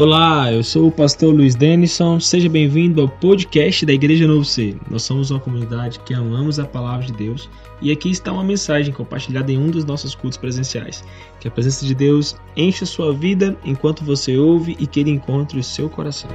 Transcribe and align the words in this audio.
Olá, 0.00 0.50
eu 0.50 0.64
sou 0.64 0.88
o 0.88 0.90
pastor 0.90 1.34
Luiz 1.34 1.54
Denison. 1.54 2.18
Seja 2.18 2.48
bem-vindo 2.48 3.02
ao 3.02 3.08
podcast 3.10 3.84
da 3.84 3.92
Igreja 3.92 4.26
Novo 4.26 4.46
Ser. 4.46 4.74
Nós 4.90 5.02
somos 5.02 5.30
uma 5.30 5.38
comunidade 5.38 6.00
que 6.00 6.14
amamos 6.14 6.58
a 6.58 6.66
palavra 6.66 7.04
de 7.04 7.12
Deus 7.12 7.50
e 7.82 7.92
aqui 7.92 8.10
está 8.10 8.32
uma 8.32 8.42
mensagem 8.42 8.94
compartilhada 8.94 9.52
em 9.52 9.58
um 9.58 9.70
dos 9.70 9.84
nossos 9.84 10.14
cultos 10.14 10.38
presenciais. 10.38 11.04
Que 11.38 11.48
a 11.48 11.50
presença 11.50 11.84
de 11.84 11.94
Deus 11.94 12.34
encha 12.56 12.86
sua 12.86 13.12
vida 13.12 13.54
enquanto 13.62 14.02
você 14.02 14.38
ouve 14.38 14.74
e 14.80 14.86
que 14.86 15.00
ele 15.00 15.10
encontre 15.10 15.60
o 15.60 15.62
seu 15.62 15.90
coração. 15.90 16.30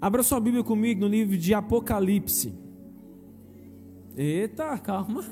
Abra 0.00 0.22
sua 0.22 0.38
Bíblia 0.38 0.62
comigo 0.62 1.00
no 1.00 1.08
livro 1.08 1.36
de 1.36 1.52
Apocalipse. 1.52 2.54
Eita, 4.16 4.78
calma. 4.78 5.24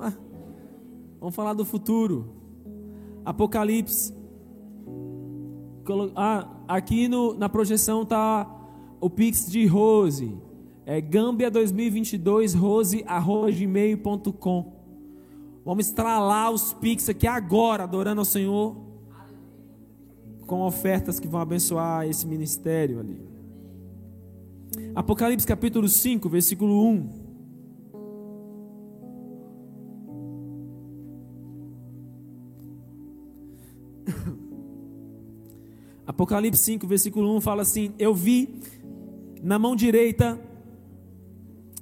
Ah, 0.00 0.12
vamos 1.20 1.36
falar 1.36 1.54
do 1.54 1.64
futuro. 1.64 2.42
Apocalipse. 3.24 4.12
Ah, 6.14 6.46
aqui 6.68 7.08
no, 7.08 7.32
na 7.34 7.48
projeção 7.48 8.04
tá 8.04 8.46
o 9.00 9.08
Pix 9.08 9.50
de 9.50 9.64
Rose. 9.66 10.36
É 10.86 11.00
Gambia 11.00 11.50
2022 11.50 12.52
rose@gmail.com. 12.54 14.72
Vamos 15.64 15.86
estralar 15.86 16.50
os 16.50 16.74
Pix 16.74 17.08
aqui 17.08 17.26
agora, 17.26 17.84
adorando 17.84 18.20
ao 18.20 18.24
Senhor 18.24 18.76
com 20.46 20.62
ofertas 20.62 21.18
que 21.18 21.26
vão 21.26 21.40
abençoar 21.40 22.06
esse 22.06 22.26
ministério 22.26 23.00
ali. 23.00 23.18
Apocalipse 24.94 25.46
capítulo 25.46 25.88
5, 25.88 26.28
versículo 26.28 26.86
1. 26.86 27.23
Apocalipse 36.14 36.62
5, 36.62 36.86
versículo 36.86 37.36
1 37.36 37.40
fala 37.40 37.62
assim: 37.62 37.92
Eu 37.98 38.14
vi 38.14 38.60
na 39.42 39.58
mão 39.58 39.74
direita 39.74 40.40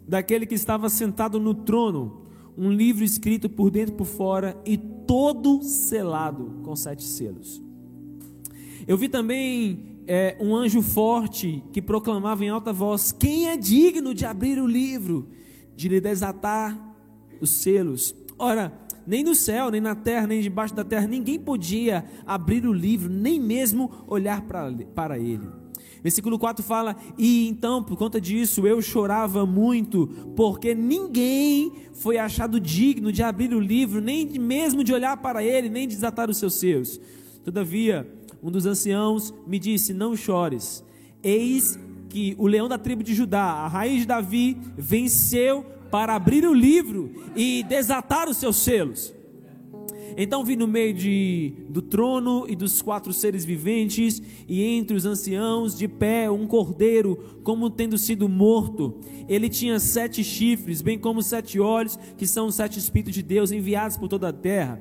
daquele 0.09 0.47
que 0.47 0.55
estava 0.55 0.89
sentado 0.89 1.39
no 1.39 1.53
trono 1.53 2.23
um 2.57 2.71
livro 2.71 3.05
escrito 3.05 3.49
por 3.51 3.71
dentro 3.71 3.95
e 3.95 3.99
por 3.99 4.07
fora 4.07 4.57
e 4.65 4.79
todo 4.79 5.63
selado 5.63 6.61
com 6.63 6.75
sete 6.75 7.03
selos. 7.03 7.63
Eu 8.89 8.97
vi 8.97 9.07
também 9.07 10.01
é, 10.07 10.35
um 10.41 10.57
anjo 10.57 10.81
forte 10.81 11.63
que 11.71 11.83
proclamava 11.83 12.43
em 12.43 12.49
alta 12.49 12.73
voz: 12.73 13.13
Quem 13.13 13.51
é 13.51 13.57
digno 13.59 14.15
de 14.15 14.25
abrir 14.25 14.59
o 14.59 14.67
livro, 14.67 15.29
de 15.77 15.91
lhe 15.91 16.01
desatar 16.01 16.97
os 17.39 17.51
selos? 17.51 18.15
Ora, 18.39 18.73
nem 19.07 19.25
no 19.25 19.35
céu, 19.35 19.71
nem 19.71 19.81
na 19.81 19.95
terra, 19.95 20.27
nem 20.27 20.41
debaixo 20.41 20.75
da 20.75 20.85
terra, 20.85 21.07
ninguém 21.07 21.39
podia 21.39 22.05
abrir 22.27 22.67
o 22.67 22.73
livro, 22.73 23.11
nem 23.11 23.41
mesmo 23.41 23.91
olhar 24.07 24.43
para 24.43 25.19
ele. 25.19 25.63
Versículo 26.03 26.39
4 26.39 26.65
fala: 26.65 26.97
E 27.17 27.49
então, 27.49 27.83
por 27.83 27.97
conta 27.97 28.21
disso, 28.21 28.67
eu 28.67 28.83
chorava 28.83 29.47
muito, 29.47 30.09
porque 30.35 30.75
ninguém 30.75 31.73
foi 31.95 32.19
achado 32.19 32.59
digno 32.59 33.13
de 33.13 33.23
abrir 33.23 33.55
o 33.55 33.61
livro, 33.61 34.01
nem 34.01 34.27
mesmo 34.39 34.83
de 34.83 34.93
olhar 34.93 35.17
para 35.19 35.45
ele, 35.45 35.69
nem 35.69 35.87
de 35.87 35.95
desatar 35.95 36.29
os 36.29 36.39
seus 36.39 36.55
seus. 36.55 37.01
Todavia, 37.45 38.11
um 38.43 38.51
dos 38.51 38.67
anciãos 38.67 39.33
me 39.47 39.59
disse: 39.59 39.95
Não 39.95 40.17
chores, 40.17 40.85
eis 41.23 41.79
que 42.09 42.35
o 42.37 42.47
leão 42.47 42.69
da 42.69 42.77
tribo 42.77 43.03
de 43.03 43.15
Judá, 43.15 43.45
a 43.45 43.69
raiz 43.69 44.01
de 44.01 44.07
Davi, 44.07 44.59
venceu 44.77 45.65
para 45.93 46.17
abrir 46.17 46.47
o 46.47 46.55
livro 46.55 47.13
e 47.37 47.63
desatar 47.65 48.27
os 48.27 48.39
seus 48.39 48.57
selos. 48.57 49.15
Então 50.17 50.43
vi 50.43 50.57
no 50.57 50.67
meio 50.67 50.95
de, 50.95 51.53
do 51.69 51.83
trono 51.83 52.47
e 52.49 52.57
dos 52.57 52.81
quatro 52.81 53.13
seres 53.13 53.45
viventes, 53.45 54.23
e 54.49 54.63
entre 54.63 54.97
os 54.97 55.05
anciãos, 55.05 55.77
de 55.77 55.87
pé, 55.87 56.31
um 56.31 56.47
cordeiro, 56.47 57.41
como 57.43 57.69
tendo 57.69 57.99
sido 57.99 58.27
morto. 58.27 59.01
Ele 59.29 59.51
tinha 59.51 59.79
sete 59.79 60.25
chifres, 60.25 60.81
bem 60.81 60.99
como 60.99 61.23
sete 61.23 61.61
olhos, 61.61 61.99
que 62.17 62.27
são 62.27 62.47
os 62.47 62.55
sete 62.55 62.79
Espíritos 62.79 63.15
de 63.15 63.23
Deus 63.23 63.53
enviados 63.53 63.99
por 63.99 64.09
toda 64.09 64.29
a 64.29 64.33
terra. 64.33 64.81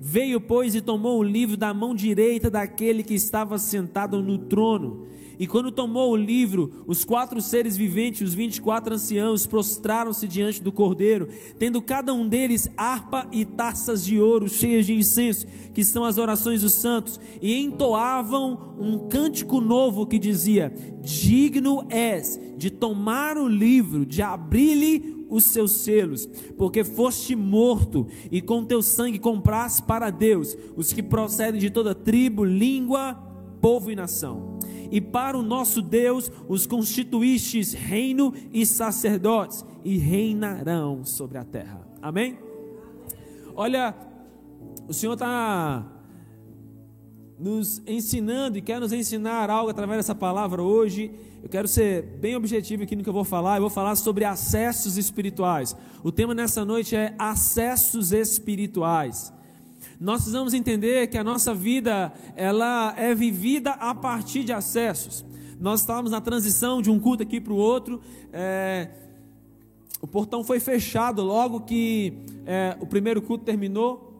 Veio, 0.00 0.40
pois, 0.40 0.74
e 0.76 0.80
tomou 0.80 1.18
o 1.18 1.22
livro 1.22 1.56
da 1.56 1.74
mão 1.74 1.94
direita 1.94 2.48
daquele 2.48 3.02
que 3.02 3.14
estava 3.14 3.58
sentado 3.58 4.22
no 4.22 4.38
trono. 4.38 5.06
E 5.38 5.46
quando 5.46 5.72
tomou 5.72 6.12
o 6.12 6.16
livro, 6.16 6.84
os 6.86 7.04
quatro 7.04 7.40
seres 7.40 7.76
viventes, 7.76 8.28
os 8.28 8.34
vinte 8.34 8.56
e 8.56 8.60
quatro 8.60 8.94
anciãos, 8.94 9.46
prostraram-se 9.46 10.28
diante 10.28 10.62
do 10.62 10.72
cordeiro, 10.72 11.28
tendo 11.58 11.82
cada 11.82 12.12
um 12.12 12.28
deles 12.28 12.68
harpa 12.76 13.26
e 13.32 13.44
taças 13.44 14.04
de 14.04 14.20
ouro 14.20 14.48
cheias 14.48 14.86
de 14.86 14.94
incenso, 14.94 15.46
que 15.72 15.84
são 15.84 16.04
as 16.04 16.18
orações 16.18 16.62
dos 16.62 16.72
santos, 16.72 17.18
e 17.40 17.58
entoavam 17.60 18.74
um 18.78 19.08
cântico 19.08 19.60
novo 19.60 20.06
que 20.06 20.18
dizia: 20.18 20.72
Digno 21.02 21.86
és 21.88 22.40
de 22.56 22.70
tomar 22.70 23.36
o 23.36 23.48
livro, 23.48 24.06
de 24.06 24.22
abrir-lhe 24.22 25.24
os 25.28 25.44
seus 25.44 25.72
selos, 25.72 26.26
porque 26.56 26.84
foste 26.84 27.34
morto 27.34 28.06
e 28.30 28.40
com 28.40 28.64
teu 28.64 28.82
sangue 28.82 29.18
compraste 29.18 29.82
para 29.82 30.10
Deus 30.10 30.56
os 30.76 30.92
que 30.92 31.02
procedem 31.02 31.60
de 31.60 31.70
toda 31.70 31.94
tribo, 31.94 32.44
língua, 32.44 33.14
povo 33.60 33.90
e 33.90 33.96
nação 33.96 34.53
e 34.90 35.00
para 35.00 35.36
o 35.36 35.42
nosso 35.42 35.80
Deus 35.82 36.30
os 36.48 36.66
constituístes 36.66 37.72
reino 37.72 38.32
e 38.52 38.64
sacerdotes, 38.64 39.64
e 39.84 39.98
reinarão 39.98 41.04
sobre 41.04 41.38
a 41.38 41.44
terra. 41.44 41.86
Amém? 42.00 42.38
Olha, 43.54 43.94
o 44.88 44.92
Senhor 44.92 45.12
está 45.12 45.86
nos 47.38 47.82
ensinando 47.86 48.58
e 48.58 48.62
quer 48.62 48.80
nos 48.80 48.92
ensinar 48.92 49.50
algo 49.50 49.70
através 49.70 49.98
dessa 49.98 50.14
palavra 50.14 50.62
hoje. 50.62 51.10
Eu 51.42 51.48
quero 51.48 51.68
ser 51.68 52.02
bem 52.02 52.36
objetivo 52.36 52.82
aqui 52.82 52.96
no 52.96 53.02
que 53.02 53.08
eu 53.08 53.14
vou 53.14 53.24
falar. 53.24 53.56
Eu 53.56 53.62
vou 53.62 53.70
falar 53.70 53.96
sobre 53.96 54.24
acessos 54.24 54.96
espirituais. 54.96 55.76
O 56.02 56.10
tema 56.10 56.34
nessa 56.34 56.64
noite 56.64 56.96
é 56.96 57.14
acessos 57.18 58.12
espirituais. 58.12 59.32
Nós 60.00 60.22
precisamos 60.22 60.54
entender 60.54 61.06
que 61.06 61.16
a 61.16 61.24
nossa 61.24 61.54
vida 61.54 62.12
ela 62.36 62.94
é 62.96 63.14
vivida 63.14 63.70
a 63.72 63.94
partir 63.94 64.44
de 64.44 64.52
acessos. 64.52 65.24
Nós 65.60 65.80
estávamos 65.80 66.10
na 66.10 66.20
transição 66.20 66.82
de 66.82 66.90
um 66.90 66.98
culto 66.98 67.22
aqui 67.22 67.40
para 67.40 67.52
o 67.52 67.56
outro. 67.56 68.00
É, 68.32 68.90
o 70.00 70.06
portão 70.06 70.44
foi 70.44 70.60
fechado 70.60 71.22
logo 71.22 71.60
que 71.60 72.12
é, 72.44 72.76
o 72.80 72.86
primeiro 72.86 73.22
culto 73.22 73.44
terminou. 73.44 74.12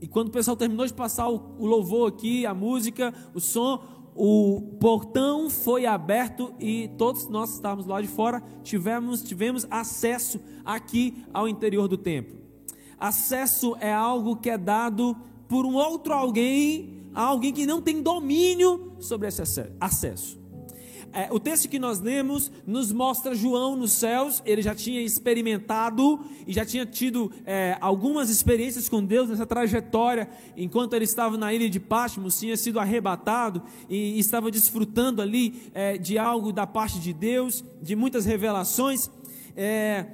E 0.00 0.08
quando 0.08 0.28
o 0.28 0.32
pessoal 0.32 0.56
terminou 0.56 0.86
de 0.86 0.94
passar 0.94 1.28
o, 1.28 1.54
o 1.58 1.66
louvor 1.66 2.08
aqui, 2.08 2.46
a 2.46 2.54
música, 2.54 3.12
o 3.34 3.40
som, 3.40 3.82
o 4.14 4.76
portão 4.80 5.48
foi 5.48 5.86
aberto 5.86 6.52
e 6.58 6.88
todos 6.96 7.28
nós 7.28 7.54
estávamos 7.54 7.86
lá 7.86 8.00
de 8.00 8.08
fora, 8.08 8.42
tivemos, 8.62 9.22
tivemos 9.22 9.66
acesso 9.70 10.40
aqui 10.64 11.24
ao 11.32 11.48
interior 11.48 11.86
do 11.86 11.96
templo. 11.96 12.40
Acesso 13.00 13.76
é 13.80 13.92
algo 13.92 14.36
que 14.36 14.50
é 14.50 14.58
dado 14.58 15.16
por 15.48 15.64
um 15.64 15.74
outro 15.74 16.12
alguém, 16.12 17.00
alguém 17.14 17.52
que 17.52 17.64
não 17.64 17.80
tem 17.80 18.02
domínio 18.02 18.92
sobre 19.00 19.26
esse 19.26 19.42
acesso. 19.80 20.38
É, 21.12 21.28
o 21.32 21.40
texto 21.40 21.68
que 21.68 21.78
nós 21.78 21.98
lemos 21.98 22.52
nos 22.64 22.92
mostra 22.92 23.34
João 23.34 23.74
nos 23.74 23.90
céus, 23.92 24.40
ele 24.46 24.62
já 24.62 24.76
tinha 24.76 25.00
experimentado 25.00 26.20
e 26.46 26.52
já 26.52 26.64
tinha 26.64 26.86
tido 26.86 27.32
é, 27.44 27.76
algumas 27.80 28.30
experiências 28.30 28.88
com 28.88 29.04
Deus 29.04 29.28
nessa 29.28 29.44
trajetória, 29.44 30.28
enquanto 30.56 30.94
ele 30.94 31.04
estava 31.04 31.36
na 31.36 31.52
ilha 31.52 31.68
de 31.68 31.80
Patmos, 31.80 32.38
tinha 32.38 32.56
sido 32.56 32.78
arrebatado 32.78 33.60
e 33.88 34.20
estava 34.20 34.52
desfrutando 34.52 35.20
ali 35.20 35.70
é, 35.74 35.98
de 35.98 36.16
algo 36.16 36.52
da 36.52 36.66
parte 36.66 37.00
de 37.00 37.12
Deus, 37.12 37.64
de 37.82 37.96
muitas 37.96 38.24
revelações. 38.24 39.10
É, 39.56 40.06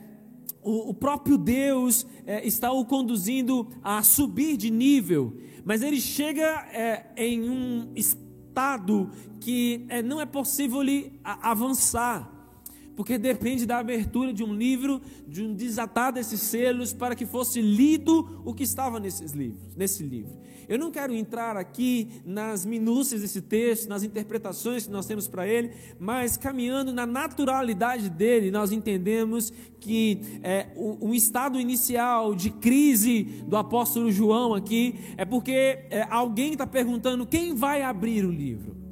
o, 0.66 0.90
o 0.90 0.94
próprio 0.94 1.38
Deus 1.38 2.04
é, 2.26 2.44
está 2.44 2.72
o 2.72 2.84
conduzindo 2.84 3.68
a 3.82 4.02
subir 4.02 4.56
de 4.56 4.68
nível, 4.68 5.36
mas 5.64 5.80
ele 5.80 6.00
chega 6.00 6.44
é, 6.72 7.06
em 7.16 7.48
um 7.48 7.92
estado 7.94 9.10
que 9.40 9.86
é, 9.88 10.02
não 10.02 10.20
é 10.20 10.26
possível 10.26 10.82
lhe 10.82 11.12
avançar 11.22 12.34
porque 12.96 13.18
depende 13.18 13.66
da 13.66 13.76
abertura 13.76 14.32
de 14.32 14.42
um 14.42 14.54
livro, 14.54 15.02
de 15.28 15.42
um 15.42 15.52
desatar 15.52 16.10
desses 16.10 16.40
selos 16.40 16.94
para 16.94 17.14
que 17.14 17.26
fosse 17.26 17.60
lido 17.60 18.40
o 18.42 18.54
que 18.54 18.62
estava 18.62 18.98
nesses 18.98 19.32
livros, 19.32 19.76
nesse 19.76 20.02
livro. 20.02 20.32
Eu 20.68 20.78
não 20.78 20.90
quero 20.90 21.14
entrar 21.14 21.56
aqui 21.56 22.08
nas 22.24 22.64
minúcias 22.66 23.20
desse 23.20 23.40
texto, 23.40 23.88
nas 23.88 24.02
interpretações 24.02 24.86
que 24.86 24.92
nós 24.92 25.06
temos 25.06 25.28
para 25.28 25.46
ele, 25.46 25.72
mas 25.98 26.36
caminhando 26.36 26.92
na 26.92 27.06
naturalidade 27.06 28.08
dele, 28.08 28.50
nós 28.50 28.72
entendemos 28.72 29.52
que 29.80 30.20
é, 30.42 30.68
o, 30.76 31.08
o 31.08 31.14
estado 31.14 31.60
inicial 31.60 32.34
de 32.34 32.50
crise 32.50 33.22
do 33.46 33.56
apóstolo 33.56 34.10
João 34.10 34.54
aqui 34.54 34.98
é 35.16 35.24
porque 35.24 35.52
é, 35.90 36.06
alguém 36.10 36.52
está 36.52 36.66
perguntando 36.66 37.26
quem 37.26 37.54
vai 37.54 37.82
abrir 37.82 38.24
o 38.24 38.30
livro. 38.30 38.85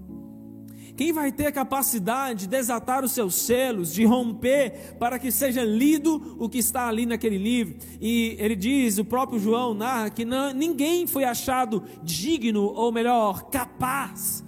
Quem 0.96 1.12
vai 1.12 1.32
ter 1.32 1.46
a 1.46 1.52
capacidade 1.52 2.40
de 2.40 2.48
desatar 2.48 3.04
os 3.04 3.12
seus 3.12 3.34
selos, 3.34 3.92
de 3.92 4.04
romper 4.04 4.94
para 4.98 5.18
que 5.18 5.30
seja 5.30 5.64
lido 5.64 6.36
o 6.38 6.48
que 6.48 6.58
está 6.58 6.88
ali 6.88 7.04
naquele 7.04 7.36
livro? 7.36 7.76
E 8.00 8.36
ele 8.38 8.54
diz, 8.54 8.98
o 8.98 9.04
próprio 9.04 9.40
João 9.40 9.74
narra 9.74 10.10
que 10.10 10.24
não, 10.24 10.52
ninguém 10.52 11.06
foi 11.06 11.24
achado 11.24 11.82
digno, 12.02 12.62
ou 12.62 12.92
melhor, 12.92 13.50
capaz 13.50 14.44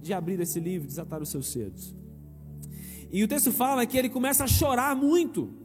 de 0.00 0.12
abrir 0.12 0.40
esse 0.40 0.60
livro, 0.60 0.86
desatar 0.86 1.20
os 1.20 1.28
seus 1.28 1.48
selos. 1.48 1.94
E 3.12 3.24
o 3.24 3.28
texto 3.28 3.50
fala 3.50 3.84
que 3.84 3.98
ele 3.98 4.08
começa 4.08 4.44
a 4.44 4.48
chorar 4.48 4.94
muito 4.94 5.59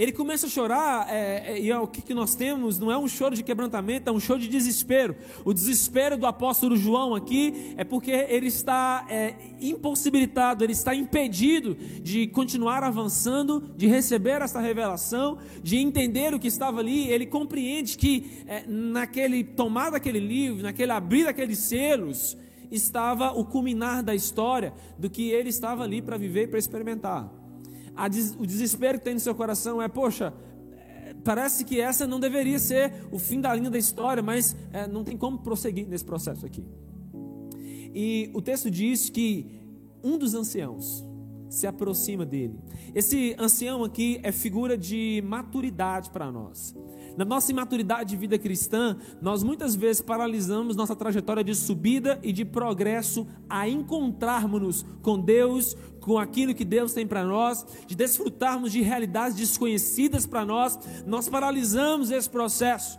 ele 0.00 0.12
começa 0.12 0.46
a 0.46 0.48
chorar, 0.48 1.06
é, 1.10 1.52
é, 1.52 1.60
e 1.60 1.70
é 1.70 1.78
o 1.78 1.86
que, 1.86 2.00
que 2.00 2.14
nós 2.14 2.34
temos 2.34 2.78
não 2.78 2.90
é 2.90 2.96
um 2.96 3.06
choro 3.06 3.34
de 3.34 3.42
quebrantamento, 3.42 4.08
é 4.08 4.12
um 4.12 4.18
choro 4.18 4.40
de 4.40 4.48
desespero. 4.48 5.14
O 5.44 5.52
desespero 5.52 6.16
do 6.16 6.24
apóstolo 6.24 6.74
João 6.74 7.14
aqui 7.14 7.74
é 7.76 7.84
porque 7.84 8.10
ele 8.10 8.46
está 8.46 9.06
é, 9.10 9.34
impossibilitado, 9.60 10.64
ele 10.64 10.72
está 10.72 10.94
impedido 10.94 11.74
de 12.02 12.26
continuar 12.28 12.82
avançando, 12.82 13.60
de 13.76 13.88
receber 13.88 14.40
essa 14.40 14.58
revelação, 14.58 15.36
de 15.62 15.76
entender 15.76 16.32
o 16.32 16.38
que 16.38 16.48
estava 16.48 16.80
ali. 16.80 17.06
Ele 17.10 17.26
compreende 17.26 17.98
que 17.98 18.42
é, 18.46 18.64
naquele 18.66 19.44
tomar 19.44 19.90
daquele 19.90 20.18
livro, 20.18 20.62
naquele 20.62 20.92
abrir 20.92 21.28
aqueles 21.28 21.58
selos, 21.58 22.38
estava 22.70 23.32
o 23.32 23.44
culminar 23.44 24.02
da 24.02 24.14
história 24.14 24.72
do 24.98 25.10
que 25.10 25.28
ele 25.28 25.50
estava 25.50 25.84
ali 25.84 26.00
para 26.00 26.16
viver 26.16 26.44
e 26.44 26.46
para 26.46 26.58
experimentar 26.58 27.39
des, 28.08 28.34
o 28.38 28.46
desespero 28.46 28.98
que 28.98 29.04
tem 29.04 29.14
no 29.14 29.20
seu 29.20 29.34
coração 29.34 29.80
é: 29.80 29.88
poxa, 29.88 30.32
é, 30.72 31.14
parece 31.24 31.64
que 31.64 31.80
essa 31.80 32.06
não 32.06 32.20
deveria 32.20 32.58
ser 32.58 32.92
o 33.10 33.18
fim 33.18 33.40
da 33.40 33.54
linha 33.54 33.70
da 33.70 33.78
história, 33.78 34.22
mas 34.22 34.56
é, 34.72 34.86
não 34.86 35.04
tem 35.04 35.16
como 35.16 35.38
prosseguir 35.38 35.88
nesse 35.88 36.04
processo 36.04 36.44
aqui. 36.46 36.64
E 37.94 38.30
o 38.32 38.40
texto 38.40 38.70
diz 38.70 39.10
que 39.10 39.60
um 40.02 40.16
dos 40.16 40.34
anciãos 40.34 41.04
se 41.48 41.66
aproxima 41.66 42.24
dele. 42.24 42.58
Esse 42.94 43.34
ancião 43.38 43.82
aqui 43.82 44.20
é 44.22 44.30
figura 44.30 44.78
de 44.78 45.22
maturidade 45.26 46.10
para 46.10 46.30
nós. 46.30 46.74
Na 47.16 47.24
nossa 47.24 47.50
imaturidade 47.50 48.10
de 48.10 48.16
vida 48.16 48.38
cristã, 48.38 48.96
nós 49.20 49.42
muitas 49.42 49.74
vezes 49.74 50.00
paralisamos 50.00 50.76
nossa 50.76 50.96
trajetória 50.96 51.44
de 51.44 51.54
subida 51.54 52.18
e 52.22 52.32
de 52.32 52.44
progresso 52.44 53.26
a 53.48 53.68
encontrarmos-nos 53.68 54.84
com 55.02 55.18
Deus, 55.18 55.76
com 56.00 56.18
aquilo 56.18 56.54
que 56.54 56.64
Deus 56.64 56.92
tem 56.92 57.06
para 57.06 57.24
nós, 57.24 57.66
de 57.86 57.94
desfrutarmos 57.94 58.72
de 58.72 58.80
realidades 58.80 59.36
desconhecidas 59.36 60.26
para 60.26 60.44
nós, 60.44 60.78
nós 61.06 61.28
paralisamos 61.28 62.10
esse 62.10 62.28
processo. 62.28 62.98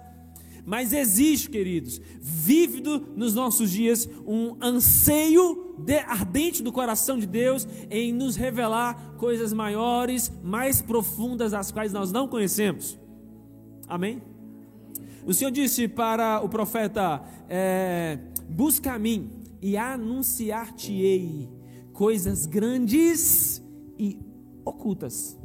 Mas 0.65 0.93
existe, 0.93 1.49
queridos, 1.49 1.99
vívido 2.19 3.07
nos 3.15 3.33
nossos 3.33 3.71
dias, 3.71 4.07
um 4.27 4.55
anseio 4.61 5.75
ardente 6.07 6.61
do 6.61 6.71
coração 6.71 7.17
de 7.17 7.25
Deus 7.25 7.67
em 7.89 8.13
nos 8.13 8.35
revelar 8.35 9.15
coisas 9.17 9.51
maiores, 9.51 10.31
mais 10.43 10.81
profundas, 10.81 11.53
as 11.53 11.71
quais 11.71 11.91
nós 11.91 12.11
não 12.11 12.27
conhecemos. 12.27 13.00
Amém? 13.91 14.21
O 15.25 15.33
Senhor 15.33 15.51
disse 15.51 15.85
para 15.85 16.39
o 16.39 16.47
profeta: 16.47 17.21
é, 17.49 18.17
Busca 18.47 18.93
a 18.93 18.97
mim 18.97 19.29
e 19.61 19.75
anunciar-te-ei 19.75 21.49
coisas 21.91 22.45
grandes 22.45 23.61
e 23.99 24.17
ocultas, 24.63 25.37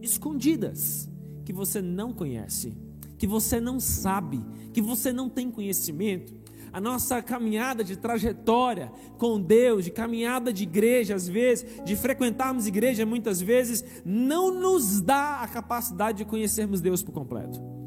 escondidas, 0.00 1.10
que 1.44 1.52
você 1.52 1.82
não 1.82 2.12
conhece, 2.12 2.72
que 3.18 3.26
você 3.26 3.60
não 3.60 3.80
sabe, 3.80 4.40
que 4.72 4.80
você 4.80 5.12
não 5.12 5.28
tem 5.28 5.50
conhecimento. 5.50 6.32
A 6.72 6.80
nossa 6.80 7.20
caminhada 7.20 7.82
de 7.82 7.96
trajetória 7.96 8.92
com 9.16 9.40
Deus, 9.40 9.84
de 9.84 9.90
caminhada 9.90 10.52
de 10.52 10.62
igreja, 10.62 11.16
às 11.16 11.26
vezes, 11.26 11.66
de 11.84 11.96
frequentarmos 11.96 12.68
igreja 12.68 13.04
muitas 13.04 13.40
vezes, 13.40 13.84
não 14.04 14.54
nos 14.54 15.00
dá 15.00 15.40
a 15.40 15.48
capacidade 15.48 16.18
de 16.18 16.24
conhecermos 16.26 16.80
Deus 16.80 17.02
por 17.02 17.10
completo. 17.10 17.77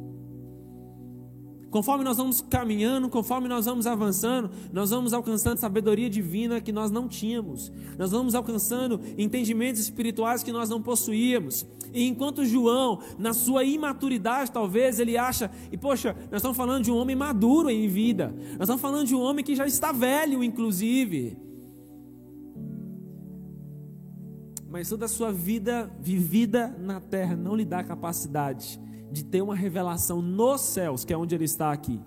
Conforme 1.71 2.03
nós 2.03 2.17
vamos 2.17 2.41
caminhando, 2.41 3.07
conforme 3.07 3.47
nós 3.47 3.65
vamos 3.65 3.87
avançando, 3.87 4.51
nós 4.73 4.89
vamos 4.89 5.13
alcançando 5.13 5.57
sabedoria 5.57 6.09
divina 6.09 6.59
que 6.59 6.73
nós 6.73 6.91
não 6.91 7.07
tínhamos. 7.07 7.71
Nós 7.97 8.11
vamos 8.11 8.35
alcançando 8.35 8.99
entendimentos 9.17 9.79
espirituais 9.79 10.43
que 10.43 10.51
nós 10.51 10.69
não 10.69 10.81
possuíamos. 10.81 11.65
E 11.93 12.05
enquanto 12.05 12.43
João, 12.43 12.99
na 13.17 13.31
sua 13.31 13.63
imaturidade, 13.63 14.51
talvez 14.51 14.99
ele 14.99 15.17
acha, 15.17 15.49
e 15.71 15.77
poxa, 15.77 16.13
nós 16.29 16.41
estamos 16.41 16.57
falando 16.57 16.83
de 16.83 16.91
um 16.91 16.97
homem 16.97 17.15
maduro 17.15 17.69
em 17.69 17.87
vida. 17.87 18.35
Nós 18.51 18.63
estamos 18.63 18.81
falando 18.81 19.07
de 19.07 19.15
um 19.15 19.21
homem 19.21 19.43
que 19.43 19.55
já 19.55 19.65
está 19.65 19.93
velho, 19.93 20.43
inclusive. 20.43 21.37
Mas 24.69 24.89
toda 24.89 25.05
a 25.05 25.09
sua 25.09 25.31
vida 25.31 25.89
vivida 26.01 26.75
na 26.77 26.99
terra 26.99 27.37
não 27.37 27.55
lhe 27.55 27.63
dá 27.63 27.81
capacidade 27.81 28.77
de 29.11 29.25
ter 29.25 29.41
uma 29.41 29.55
revelação 29.55 30.21
nos 30.21 30.61
céus, 30.61 31.03
que 31.03 31.13
é 31.13 31.17
onde 31.17 31.35
ele 31.35 31.45
está 31.45 31.71
aqui, 31.71 31.99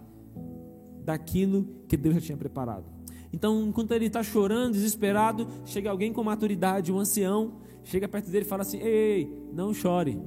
daquilo 1.04 1.68
que 1.86 1.96
Deus 1.96 2.14
já 2.16 2.20
tinha 2.20 2.38
preparado. 2.38 2.84
Então, 3.32 3.66
enquanto 3.66 3.92
ele 3.92 4.06
está 4.06 4.22
chorando, 4.22 4.74
desesperado, 4.74 5.46
chega 5.66 5.90
alguém 5.90 6.12
com 6.12 6.22
maturidade, 6.22 6.92
um 6.92 6.98
ancião, 6.98 7.54
chega 7.82 8.08
perto 8.08 8.30
dele 8.30 8.44
e 8.44 8.48
fala 8.48 8.62
assim: 8.62 8.78
Ei, 8.78 9.28
não 9.52 9.74
chore. 9.74 10.20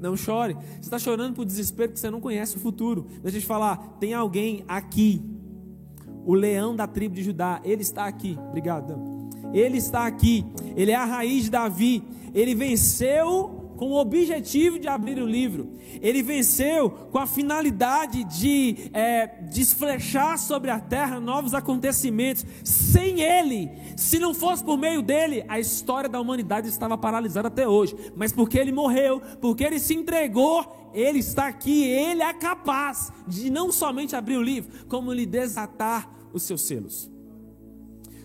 Não 0.00 0.16
chore. 0.16 0.54
Você 0.54 0.80
está 0.82 0.98
chorando 0.98 1.34
por 1.34 1.44
desespero 1.44 1.90
porque 1.90 2.00
você 2.00 2.10
não 2.10 2.20
conhece 2.20 2.56
o 2.56 2.60
futuro. 2.60 3.06
Deixa 3.22 3.38
eu 3.38 3.40
te 3.42 3.46
falar: 3.46 3.96
tem 3.98 4.14
alguém 4.14 4.64
aqui, 4.68 5.20
o 6.24 6.32
leão 6.32 6.74
da 6.74 6.86
tribo 6.86 7.16
de 7.16 7.22
Judá, 7.22 7.60
ele 7.64 7.82
está 7.82 8.06
aqui. 8.06 8.38
Obrigado. 8.48 9.20
Ele 9.52 9.78
está 9.78 10.06
aqui. 10.06 10.46
Ele 10.76 10.92
é 10.92 10.94
a 10.94 11.04
raiz 11.04 11.44
de 11.44 11.50
Davi. 11.50 12.02
Ele 12.32 12.54
venceu 12.54 13.59
com 13.80 13.92
o 13.92 13.98
objetivo 13.98 14.78
de 14.78 14.86
abrir 14.88 15.18
o 15.22 15.26
livro. 15.26 15.72
Ele 16.02 16.22
venceu 16.22 16.90
com 16.90 17.16
a 17.16 17.26
finalidade 17.26 18.24
de 18.24 18.90
é, 18.92 19.26
desflechar 19.50 20.38
sobre 20.38 20.70
a 20.70 20.78
terra 20.78 21.18
novos 21.18 21.54
acontecimentos. 21.54 22.44
Sem 22.62 23.22
ele, 23.22 23.70
se 23.96 24.18
não 24.18 24.34
fosse 24.34 24.62
por 24.62 24.76
meio 24.76 25.00
dele, 25.00 25.46
a 25.48 25.58
história 25.58 26.10
da 26.10 26.20
humanidade 26.20 26.68
estava 26.68 26.98
paralisada 26.98 27.48
até 27.48 27.66
hoje. 27.66 27.96
Mas 28.14 28.34
porque 28.34 28.58
ele 28.58 28.70
morreu, 28.70 29.22
porque 29.40 29.64
ele 29.64 29.80
se 29.80 29.94
entregou, 29.94 30.90
ele 30.92 31.20
está 31.20 31.46
aqui, 31.46 31.82
ele 31.84 32.22
é 32.22 32.34
capaz 32.34 33.10
de 33.26 33.48
não 33.48 33.72
somente 33.72 34.14
abrir 34.14 34.36
o 34.36 34.42
livro, 34.42 34.84
como 34.88 35.10
lhe 35.10 35.24
desatar 35.24 36.28
os 36.34 36.42
seus 36.42 36.60
selos. 36.66 37.10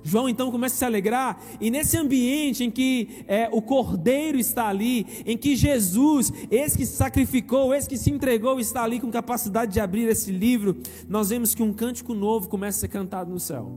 João 0.08 0.30
então 0.30 0.52
começa 0.52 0.76
a 0.76 0.78
se 0.78 0.86
alegrar, 0.86 1.42
e 1.60 1.72
nesse 1.72 1.98
ambiente 1.98 2.64
em 2.64 2.70
que 2.70 3.26
é, 3.28 3.50
o 3.52 3.60
cordeiro 3.60 4.38
está 4.38 4.68
ali, 4.68 5.24
em 5.26 5.36
que 5.36 5.56
Jesus, 5.56 6.32
esse 6.52 6.78
que 6.78 6.86
se 6.86 6.96
sacrificou, 6.96 7.74
esse 7.74 7.90
que 7.90 7.98
se 7.98 8.12
entregou, 8.12 8.60
está 8.60 8.84
ali 8.84 9.00
com 9.00 9.10
capacidade 9.10 9.74
de 9.74 9.80
abrir 9.80 10.08
esse 10.08 10.32
livro, 10.32 10.78
nós 11.10 11.30
vemos 11.30 11.56
que 11.56 11.64
um 11.64 11.74
cântico 11.74 12.14
novo 12.14 12.48
começa 12.48 12.78
a 12.78 12.82
ser 12.82 12.88
cantado 12.90 13.32
no 13.32 13.40
céu. 13.40 13.72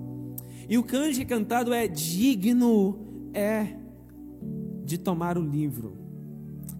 E 0.69 0.77
o 0.77 0.83
cântico 0.83 1.27
cantado 1.27 1.73
é: 1.73 1.89
digno 1.89 2.99
é 3.33 3.69
de 4.85 4.99
tomar 4.99 5.39
o 5.39 5.43
livro, 5.43 5.97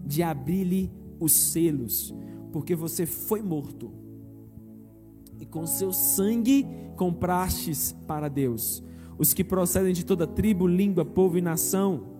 de 0.05 0.21
abrir-lhe 0.21 0.91
os 1.19 1.33
selos, 1.33 2.13
porque 2.51 2.75
você 2.75 3.07
foi 3.07 3.41
morto, 3.41 3.91
e 5.39 5.45
com 5.47 5.65
seu 5.65 5.91
sangue 5.91 6.67
comprastes 6.95 7.95
para 8.05 8.29
Deus 8.29 8.87
os 9.19 9.33
que 9.33 9.43
procedem 9.43 9.93
de 9.93 10.03
toda 10.05 10.25
tribo, 10.25 10.65
língua, 10.65 11.05
povo 11.05 11.37
e 11.37 11.41
nação. 11.41 12.17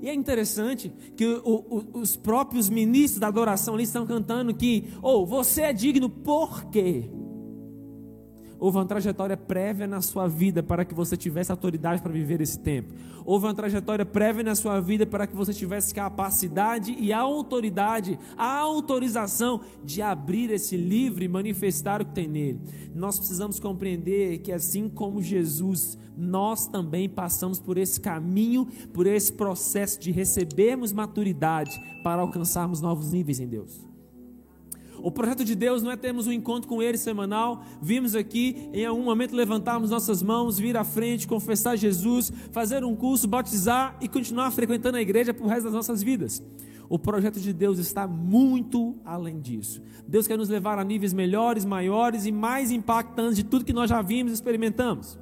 E 0.00 0.08
é 0.08 0.14
interessante 0.14 0.92
que 1.16 1.26
o, 1.26 1.40
o, 1.68 1.98
os 1.98 2.16
próprios 2.16 2.70
ministros 2.70 3.18
da 3.18 3.26
adoração 3.26 3.74
ali 3.74 3.82
estão 3.82 4.06
cantando 4.06 4.54
que, 4.54 4.84
ou 5.02 5.24
oh, 5.24 5.26
você 5.26 5.62
é 5.62 5.72
digno 5.72 6.08
por 6.08 6.66
quê? 6.66 7.10
Houve 8.60 8.78
uma 8.78 8.84
trajetória 8.84 9.36
prévia 9.36 9.86
na 9.86 10.00
sua 10.00 10.26
vida 10.26 10.62
para 10.62 10.84
que 10.84 10.94
você 10.94 11.16
tivesse 11.16 11.52
autoridade 11.52 12.02
para 12.02 12.12
viver 12.12 12.40
esse 12.40 12.58
tempo. 12.58 12.92
Houve 13.24 13.46
uma 13.46 13.54
trajetória 13.54 14.04
prévia 14.04 14.42
na 14.42 14.54
sua 14.54 14.80
vida 14.80 15.06
para 15.06 15.26
que 15.26 15.36
você 15.36 15.54
tivesse 15.54 15.94
capacidade 15.94 16.96
e 16.98 17.12
a 17.12 17.20
autoridade, 17.20 18.18
a 18.36 18.58
autorização 18.58 19.60
de 19.84 20.02
abrir 20.02 20.50
esse 20.50 20.76
livro 20.76 21.22
e 21.22 21.28
manifestar 21.28 22.02
o 22.02 22.04
que 22.04 22.14
tem 22.14 22.26
nele. 22.26 22.60
Nós 22.94 23.18
precisamos 23.18 23.60
compreender 23.60 24.38
que 24.38 24.50
assim 24.50 24.88
como 24.88 25.22
Jesus, 25.22 25.96
nós 26.16 26.66
também 26.66 27.08
passamos 27.08 27.60
por 27.60 27.78
esse 27.78 28.00
caminho, 28.00 28.66
por 28.92 29.06
esse 29.06 29.32
processo 29.32 30.00
de 30.00 30.10
recebermos 30.10 30.92
maturidade 30.92 31.70
para 32.02 32.22
alcançarmos 32.22 32.80
novos 32.80 33.12
níveis 33.12 33.38
em 33.38 33.46
Deus. 33.46 33.88
O 35.02 35.10
projeto 35.10 35.44
de 35.44 35.54
Deus 35.54 35.82
não 35.82 35.90
é 35.90 35.96
termos 35.96 36.26
um 36.26 36.32
encontro 36.32 36.68
com 36.68 36.82
Ele 36.82 36.98
semanal, 36.98 37.62
vimos 37.80 38.14
aqui 38.14 38.68
em 38.72 38.84
algum 38.84 39.02
momento 39.02 39.34
levantarmos 39.34 39.90
nossas 39.90 40.22
mãos, 40.22 40.58
vir 40.58 40.76
à 40.76 40.84
frente, 40.84 41.28
confessar 41.28 41.76
Jesus, 41.76 42.32
fazer 42.52 42.84
um 42.84 42.94
curso, 42.94 43.28
batizar 43.28 43.96
e 44.00 44.08
continuar 44.08 44.50
frequentando 44.50 44.96
a 44.96 45.02
igreja 45.02 45.32
para 45.32 45.44
o 45.44 45.48
resto 45.48 45.64
das 45.64 45.72
nossas 45.72 46.02
vidas. 46.02 46.42
O 46.88 46.98
projeto 46.98 47.38
de 47.38 47.52
Deus 47.52 47.78
está 47.78 48.06
muito 48.06 48.96
além 49.04 49.40
disso. 49.40 49.82
Deus 50.06 50.26
quer 50.26 50.38
nos 50.38 50.48
levar 50.48 50.78
a 50.78 50.84
níveis 50.84 51.12
melhores, 51.12 51.64
maiores 51.64 52.24
e 52.24 52.32
mais 52.32 52.70
impactantes 52.70 53.36
de 53.36 53.44
tudo 53.44 53.64
que 53.64 53.74
nós 53.74 53.90
já 53.90 54.00
vimos 54.00 54.32
e 54.32 54.34
experimentamos. 54.34 55.18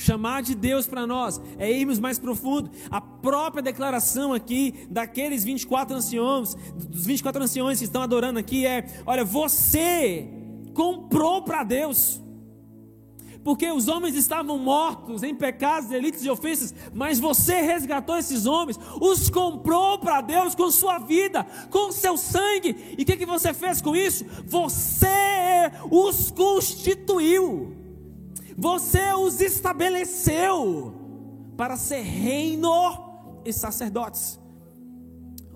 Chamar 0.00 0.42
de 0.42 0.54
Deus 0.54 0.86
para 0.86 1.06
nós 1.06 1.40
é 1.58 1.70
irmos 1.70 1.98
mais 1.98 2.18
profundo. 2.18 2.70
A 2.90 3.00
própria 3.00 3.62
declaração 3.62 4.32
aqui 4.32 4.86
daqueles 4.90 5.44
24 5.44 5.96
anciões, 5.96 6.54
dos 6.74 7.06
24 7.06 7.42
anciões 7.42 7.78
que 7.78 7.84
estão 7.84 8.02
adorando 8.02 8.38
aqui 8.38 8.66
é: 8.66 8.86
olha, 9.06 9.24
você 9.24 10.28
comprou 10.74 11.42
para 11.42 11.62
Deus. 11.62 12.20
Porque 13.42 13.70
os 13.70 13.88
homens 13.88 14.14
estavam 14.14 14.58
mortos 14.58 15.22
em 15.22 15.34
pecados, 15.34 15.88
delitos 15.88 16.22
e 16.24 16.28
ofensas, 16.28 16.74
mas 16.92 17.18
você 17.18 17.62
resgatou 17.62 18.16
esses 18.18 18.44
homens, 18.44 18.78
os 19.00 19.30
comprou 19.30 19.98
para 19.98 20.20
Deus 20.20 20.54
com 20.54 20.70
sua 20.70 20.98
vida, 20.98 21.44
com 21.70 21.90
seu 21.90 22.18
sangue. 22.18 22.94
E 22.98 23.02
o 23.02 23.06
que, 23.06 23.16
que 23.16 23.24
você 23.24 23.54
fez 23.54 23.80
com 23.80 23.96
isso? 23.96 24.26
Você 24.46 25.08
os 25.90 26.30
constituiu. 26.30 27.79
Você 28.60 29.14
os 29.14 29.40
estabeleceu 29.40 30.92
para 31.56 31.78
ser 31.78 32.02
reino 32.02 32.70
e 33.42 33.54
sacerdotes. 33.54 34.38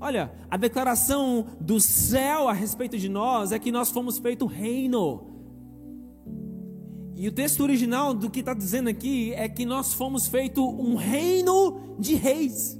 Olha, 0.00 0.32
a 0.50 0.56
declaração 0.56 1.48
do 1.60 1.78
céu 1.78 2.48
a 2.48 2.54
respeito 2.54 2.96
de 2.96 3.10
nós 3.10 3.52
é 3.52 3.58
que 3.58 3.70
nós 3.70 3.90
fomos 3.90 4.16
feito 4.16 4.46
reino. 4.46 5.22
E 7.14 7.28
o 7.28 7.32
texto 7.32 7.60
original 7.62 8.14
do 8.14 8.30
que 8.30 8.40
está 8.40 8.54
dizendo 8.54 8.88
aqui 8.88 9.34
é 9.34 9.50
que 9.50 9.66
nós 9.66 9.92
fomos 9.92 10.26
feito 10.26 10.66
um 10.66 10.94
reino 10.94 11.96
de 11.98 12.14
reis. 12.14 12.74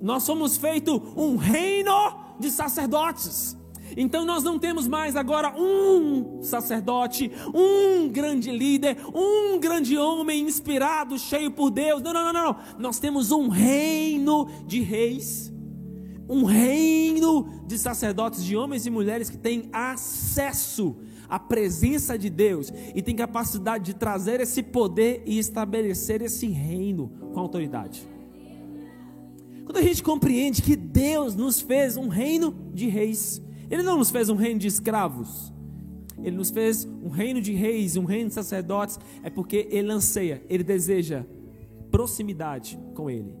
Nós 0.00 0.22
somos 0.22 0.56
feito 0.56 0.96
um 1.14 1.36
reino 1.36 1.92
de 2.40 2.50
sacerdotes. 2.50 3.54
Então 3.96 4.24
nós 4.24 4.42
não 4.42 4.58
temos 4.58 4.86
mais 4.86 5.16
agora 5.16 5.54
um 5.56 6.42
sacerdote, 6.42 7.30
um 7.54 8.08
grande 8.08 8.50
líder, 8.50 8.98
um 9.14 9.58
grande 9.58 9.96
homem 9.96 10.42
inspirado, 10.42 11.18
cheio 11.18 11.50
por 11.50 11.70
Deus. 11.70 12.02
Não, 12.02 12.12
não, 12.12 12.32
não, 12.32 12.32
não. 12.32 12.56
Nós 12.78 12.98
temos 12.98 13.30
um 13.30 13.48
reino 13.48 14.48
de 14.66 14.80
reis, 14.80 15.52
um 16.28 16.44
reino 16.44 17.62
de 17.66 17.78
sacerdotes, 17.78 18.44
de 18.44 18.56
homens 18.56 18.86
e 18.86 18.90
mulheres 18.90 19.30
que 19.30 19.38
têm 19.38 19.68
acesso 19.72 20.96
à 21.28 21.38
presença 21.38 22.18
de 22.18 22.30
Deus 22.30 22.72
e 22.94 23.02
têm 23.02 23.14
capacidade 23.14 23.84
de 23.84 23.94
trazer 23.94 24.40
esse 24.40 24.62
poder 24.62 25.22
e 25.26 25.38
estabelecer 25.38 26.22
esse 26.22 26.46
reino 26.46 27.12
com 27.32 27.40
autoridade. 27.40 28.06
Quando 29.64 29.76
a 29.76 29.82
gente 29.82 30.02
compreende 30.02 30.62
que 30.62 30.74
Deus 30.74 31.36
nos 31.36 31.60
fez 31.60 31.98
um 31.98 32.08
reino 32.08 32.56
de 32.72 32.88
reis, 32.88 33.42
ele 33.70 33.82
não 33.82 33.98
nos 33.98 34.10
fez 34.10 34.28
um 34.28 34.36
reino 34.36 34.60
de 34.60 34.66
escravos. 34.66 35.52
Ele 36.22 36.36
nos 36.36 36.50
fez 36.50 36.84
um 36.84 37.08
reino 37.08 37.40
de 37.40 37.52
reis, 37.52 37.96
um 37.96 38.04
reino 38.04 38.28
de 38.28 38.34
sacerdotes. 38.34 38.98
É 39.22 39.30
porque 39.30 39.68
Ele 39.70 39.90
anseia, 39.90 40.42
Ele 40.48 40.64
deseja 40.64 41.24
proximidade 41.90 42.78
com 42.94 43.08
Ele. 43.08 43.34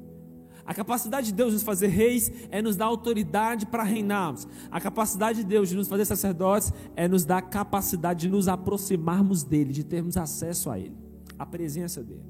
A 0.64 0.74
capacidade 0.74 1.28
de 1.28 1.32
Deus 1.32 1.48
de 1.48 1.54
nos 1.54 1.62
fazer 1.62 1.86
reis 1.86 2.30
é 2.50 2.60
nos 2.60 2.76
dar 2.76 2.84
autoridade 2.84 3.64
para 3.64 3.82
reinarmos. 3.82 4.46
A 4.70 4.78
capacidade 4.78 5.40
de 5.40 5.46
Deus 5.46 5.70
de 5.70 5.76
nos 5.76 5.88
fazer 5.88 6.04
sacerdotes 6.04 6.72
é 6.94 7.08
nos 7.08 7.24
dar 7.24 7.40
capacidade 7.40 8.20
de 8.20 8.28
nos 8.28 8.48
aproximarmos 8.48 9.42
dele, 9.42 9.72
de 9.72 9.82
termos 9.82 10.18
acesso 10.18 10.70
a 10.70 10.78
Ele, 10.78 10.94
a 11.38 11.46
presença 11.46 12.02
dele. 12.02 12.22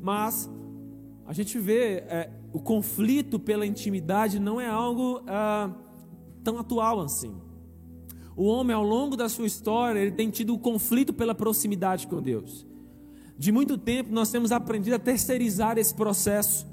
Mas 0.00 0.50
a 1.26 1.32
gente 1.32 1.60
vê 1.60 2.02
é, 2.08 2.30
o 2.52 2.58
conflito 2.58 3.38
pela 3.38 3.64
intimidade 3.64 4.40
não 4.40 4.60
é 4.60 4.68
algo. 4.68 5.22
Ah, 5.28 5.70
tão 6.42 6.58
atual 6.58 7.00
assim. 7.00 7.34
O 8.36 8.44
homem, 8.44 8.74
ao 8.74 8.82
longo 8.82 9.16
da 9.16 9.28
sua 9.28 9.46
história, 9.46 9.98
ele 9.98 10.12
tem 10.12 10.30
tido 10.30 10.50
o 10.50 10.56
um 10.56 10.58
conflito 10.58 11.12
pela 11.12 11.34
proximidade 11.34 12.06
com 12.06 12.22
Deus. 12.22 12.66
De 13.36 13.50
muito 13.50 13.78
tempo 13.78 14.12
nós 14.12 14.30
temos 14.30 14.52
aprendido 14.52 14.94
a 14.94 14.98
terceirizar 14.98 15.78
esse 15.78 15.94
processo. 15.94 16.66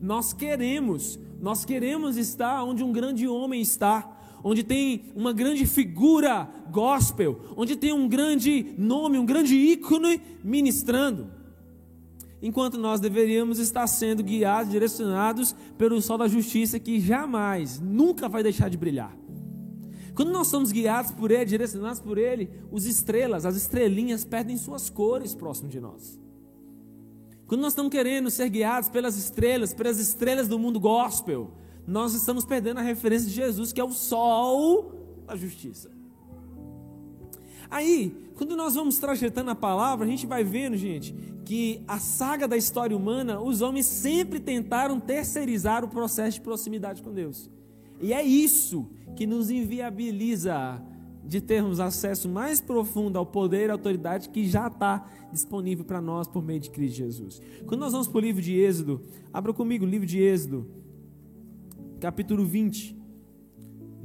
Nós 0.00 0.32
queremos, 0.32 1.18
nós 1.40 1.64
queremos 1.64 2.16
estar 2.16 2.62
onde 2.64 2.82
um 2.82 2.92
grande 2.92 3.26
homem 3.26 3.60
está, 3.60 4.18
onde 4.42 4.62
tem 4.62 5.04
uma 5.14 5.32
grande 5.32 5.66
figura 5.66 6.48
gospel, 6.70 7.40
onde 7.56 7.76
tem 7.76 7.92
um 7.92 8.08
grande 8.08 8.74
nome, 8.78 9.18
um 9.18 9.26
grande 9.26 9.54
ícone 9.54 10.20
ministrando. 10.42 11.41
Enquanto 12.42 12.76
nós 12.76 12.98
deveríamos 12.98 13.60
estar 13.60 13.86
sendo 13.86 14.22
guiados, 14.22 14.72
direcionados 14.72 15.54
pelo 15.78 16.02
sol 16.02 16.18
da 16.18 16.26
justiça 16.26 16.80
que 16.80 16.98
jamais, 16.98 17.78
nunca 17.78 18.28
vai 18.28 18.42
deixar 18.42 18.68
de 18.68 18.76
brilhar. 18.76 19.16
Quando 20.14 20.32
nós 20.32 20.48
somos 20.48 20.72
guiados 20.72 21.12
por 21.12 21.30
Ele, 21.30 21.44
direcionados 21.44 22.00
por 22.00 22.18
Ele, 22.18 22.50
os 22.70 22.84
estrelas, 22.84 23.46
as 23.46 23.54
estrelinhas 23.54 24.24
perdem 24.24 24.56
suas 24.56 24.90
cores 24.90 25.34
próximo 25.34 25.68
de 25.68 25.80
nós. 25.80 26.20
Quando 27.46 27.60
nós 27.60 27.72
estamos 27.72 27.92
querendo 27.92 28.28
ser 28.28 28.48
guiados 28.48 28.90
pelas 28.90 29.16
estrelas, 29.16 29.72
pelas 29.72 29.98
estrelas 29.98 30.48
do 30.48 30.58
mundo 30.58 30.80
gospel, 30.80 31.52
nós 31.86 32.12
estamos 32.12 32.44
perdendo 32.44 32.78
a 32.78 32.82
referência 32.82 33.28
de 33.28 33.34
Jesus, 33.34 33.72
que 33.72 33.80
é 33.80 33.84
o 33.84 33.92
sol 33.92 35.22
da 35.26 35.36
justiça. 35.36 35.90
Aí, 37.72 38.14
quando 38.34 38.54
nós 38.54 38.74
vamos 38.74 38.98
trajetando 38.98 39.50
a 39.50 39.54
palavra, 39.54 40.04
a 40.04 40.08
gente 40.08 40.26
vai 40.26 40.44
vendo, 40.44 40.76
gente, 40.76 41.14
que 41.42 41.82
a 41.88 41.98
saga 41.98 42.46
da 42.46 42.54
história 42.54 42.94
humana, 42.94 43.40
os 43.40 43.62
homens 43.62 43.86
sempre 43.86 44.38
tentaram 44.38 45.00
terceirizar 45.00 45.82
o 45.82 45.88
processo 45.88 46.36
de 46.36 46.42
proximidade 46.42 47.02
com 47.02 47.10
Deus. 47.10 47.50
E 47.98 48.12
é 48.12 48.22
isso 48.22 48.90
que 49.16 49.26
nos 49.26 49.50
inviabiliza 49.50 50.82
de 51.24 51.40
termos 51.40 51.80
acesso 51.80 52.28
mais 52.28 52.60
profundo 52.60 53.18
ao 53.18 53.24
poder 53.24 53.68
e 53.68 53.72
autoridade 53.72 54.28
que 54.28 54.46
já 54.46 54.66
está 54.66 55.08
disponível 55.32 55.82
para 55.82 55.98
nós 55.98 56.28
por 56.28 56.42
meio 56.42 56.60
de 56.60 56.68
Cristo 56.68 56.96
Jesus. 56.96 57.40
Quando 57.64 57.80
nós 57.80 57.92
vamos 57.92 58.06
para 58.06 58.18
o 58.18 58.20
livro 58.20 58.42
de 58.42 58.54
Êxodo, 58.54 59.00
abra 59.32 59.54
comigo 59.54 59.86
o 59.86 59.88
livro 59.88 60.06
de 60.06 60.20
Êxodo, 60.20 60.68
capítulo 61.98 62.44
20. 62.44 62.94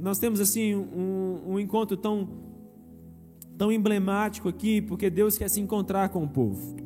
Nós 0.00 0.18
temos 0.18 0.40
assim 0.40 0.74
um, 0.74 1.42
um 1.48 1.60
encontro 1.60 1.98
tão, 1.98 2.47
tão 3.58 3.72
emblemático 3.72 4.48
aqui, 4.48 4.80
porque 4.80 5.10
Deus 5.10 5.36
quer 5.36 5.50
se 5.50 5.60
encontrar 5.60 6.08
com 6.10 6.22
o 6.22 6.28
povo. 6.28 6.76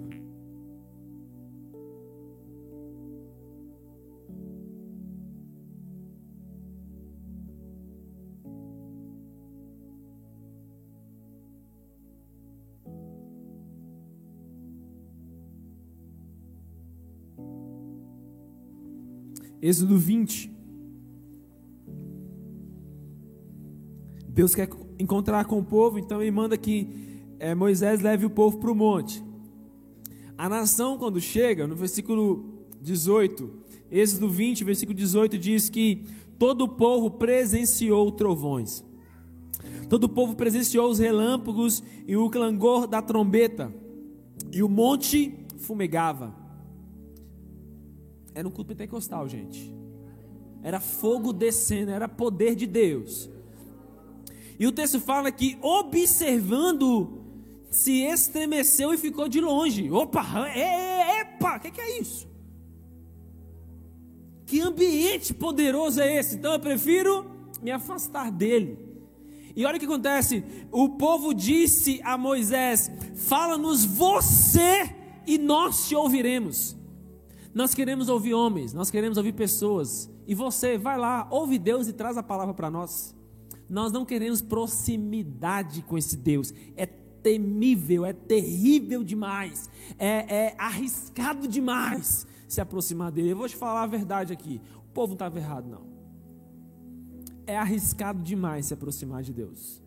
Êxodo 19.61 19.97
20. 19.97 20.51
Deus 24.27 24.55
quer 24.55 24.67
encontrar 25.03 25.45
com 25.45 25.59
o 25.59 25.65
povo, 25.65 25.99
então 25.99 26.23
ele 26.23 26.31
manda 26.31 26.57
que 26.57 26.89
é, 27.39 27.55
Moisés 27.55 28.01
leve 28.01 28.25
o 28.25 28.31
povo 28.31 28.59
para 28.59 28.71
o 28.71 28.75
monte. 28.75 29.23
A 30.39 30.49
nação, 30.49 30.97
quando 30.97 31.21
chega, 31.21 31.67
no 31.67 31.75
versículo 31.75 32.67
18, 32.81 33.51
Êxodo 33.91 34.29
20, 34.29 34.65
versículo 34.65 34.97
18, 34.97 35.39
diz 35.39 35.69
que 35.69 36.07
todo 36.39 36.63
o 36.65 36.69
povo 36.69 37.11
presenciou 37.11 38.11
trovões. 38.11 38.85
Todo 39.89 40.05
o 40.05 40.09
povo 40.09 40.35
presenciou 40.35 40.91
os 40.91 40.99
relâmpagos 40.99 41.83
e 42.07 42.17
o 42.17 42.31
clangor 42.31 42.87
da 42.87 43.03
trombeta. 43.03 43.73
E 44.51 44.63
o 44.63 44.69
monte 44.69 45.35
fumegava. 45.59 46.35
Era 48.35 48.49
um 48.49 48.51
culto 48.51 48.69
pentecostal, 48.69 49.29
gente. 49.29 49.73
Era 50.63 50.81
fogo 50.81 51.33
descendo, 51.33 51.91
era 51.91 52.09
poder 52.09 52.55
de 52.55 52.67
Deus. 52.67 53.29
E 54.63 54.67
o 54.69 54.71
texto 54.71 55.01
fala 55.01 55.33
que, 55.33 55.59
observando, 55.61 57.25
se 57.69 58.03
estremeceu 58.03 58.95
e 58.95 58.97
ficou 58.97 59.29
de 59.29 59.41
longe. 59.41 59.91
Opa, 59.91 60.23
epa, 60.57 61.57
o 61.57 61.61
que, 61.61 61.73
que 61.73 61.81
é 61.81 61.99
isso? 61.99 62.29
Que 64.47 64.61
ambiente 64.61 65.35
poderoso 65.35 66.01
é 66.01 66.17
esse? 66.17 66.37
Então 66.37 66.53
eu 66.53 66.61
prefiro 66.61 67.29
me 67.61 67.73
afastar 67.73 68.31
dele. 68.31 68.79
E 69.57 69.67
olha 69.67 69.79
o 69.79 69.81
que 69.81 69.85
acontece: 69.85 70.45
o 70.71 70.91
povo 70.91 71.35
disse 71.35 72.01
a 72.05 72.17
Moisés: 72.17 72.89
Fala-nos 73.17 73.85
você 73.85 74.95
e 75.27 75.39
nós 75.39 75.89
te 75.89 75.97
ouviremos. 75.97 76.77
Nós 77.53 77.75
queremos 77.75 78.09
ouvir 78.09 78.35
homens, 78.35 78.73
nós 78.73 78.93
queremos 78.93 79.19
ouvir 79.19 79.33
pessoas. 79.33 80.09
E 80.25 80.37
você, 80.37 80.79
vai 80.79 80.97
lá, 80.97 81.27
ouve 81.33 81.59
Deus 81.59 81.89
e 81.89 81.93
traz 81.93 82.17
a 82.17 82.23
palavra 82.23 82.55
para 82.55 82.71
nós. 82.71 83.13
Nós 83.69 83.93
não 83.93 84.05
queremos 84.05 84.41
proximidade 84.41 85.83
com 85.83 85.97
esse 85.97 86.17
Deus. 86.17 86.53
É 86.77 86.87
temível, 86.87 88.05
é 88.05 88.13
terrível 88.13 89.05
demais, 89.05 89.71
é, 89.99 90.47
é 90.47 90.55
arriscado 90.59 91.47
demais 91.47 92.27
se 92.49 92.61
aproximar 92.61 93.11
dele. 93.11 93.31
Eu 93.31 93.37
vou 93.37 93.49
te 93.49 93.57
falar 93.57 93.85
a 93.85 93.87
verdade 93.87 94.33
aqui: 94.33 94.61
o 94.77 94.93
povo 94.93 95.09
não 95.09 95.15
estava 95.15 95.39
errado, 95.39 95.69
não. 95.69 95.93
É 97.47 97.57
arriscado 97.57 98.23
demais 98.23 98.67
se 98.67 98.75
aproximar 98.75 99.23
de 99.23 99.33
Deus. 99.33 99.83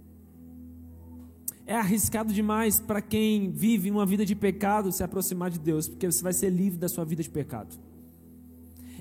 É 1.67 1.75
arriscado 1.75 2.31
demais 2.31 2.79
para 2.79 3.01
quem 3.01 3.49
vive 3.49 3.89
uma 3.89 4.05
vida 4.05 4.25
de 4.25 4.35
pecado 4.35 4.91
se 4.91 5.03
aproximar 5.03 5.49
de 5.49 5.59
Deus, 5.59 5.87
porque 5.87 6.11
você 6.11 6.21
vai 6.21 6.33
ser 6.33 6.49
livre 6.49 6.77
da 6.77 6.87
sua 6.87 7.03
vida 7.03 7.23
de 7.23 7.29
pecado. 7.29 7.75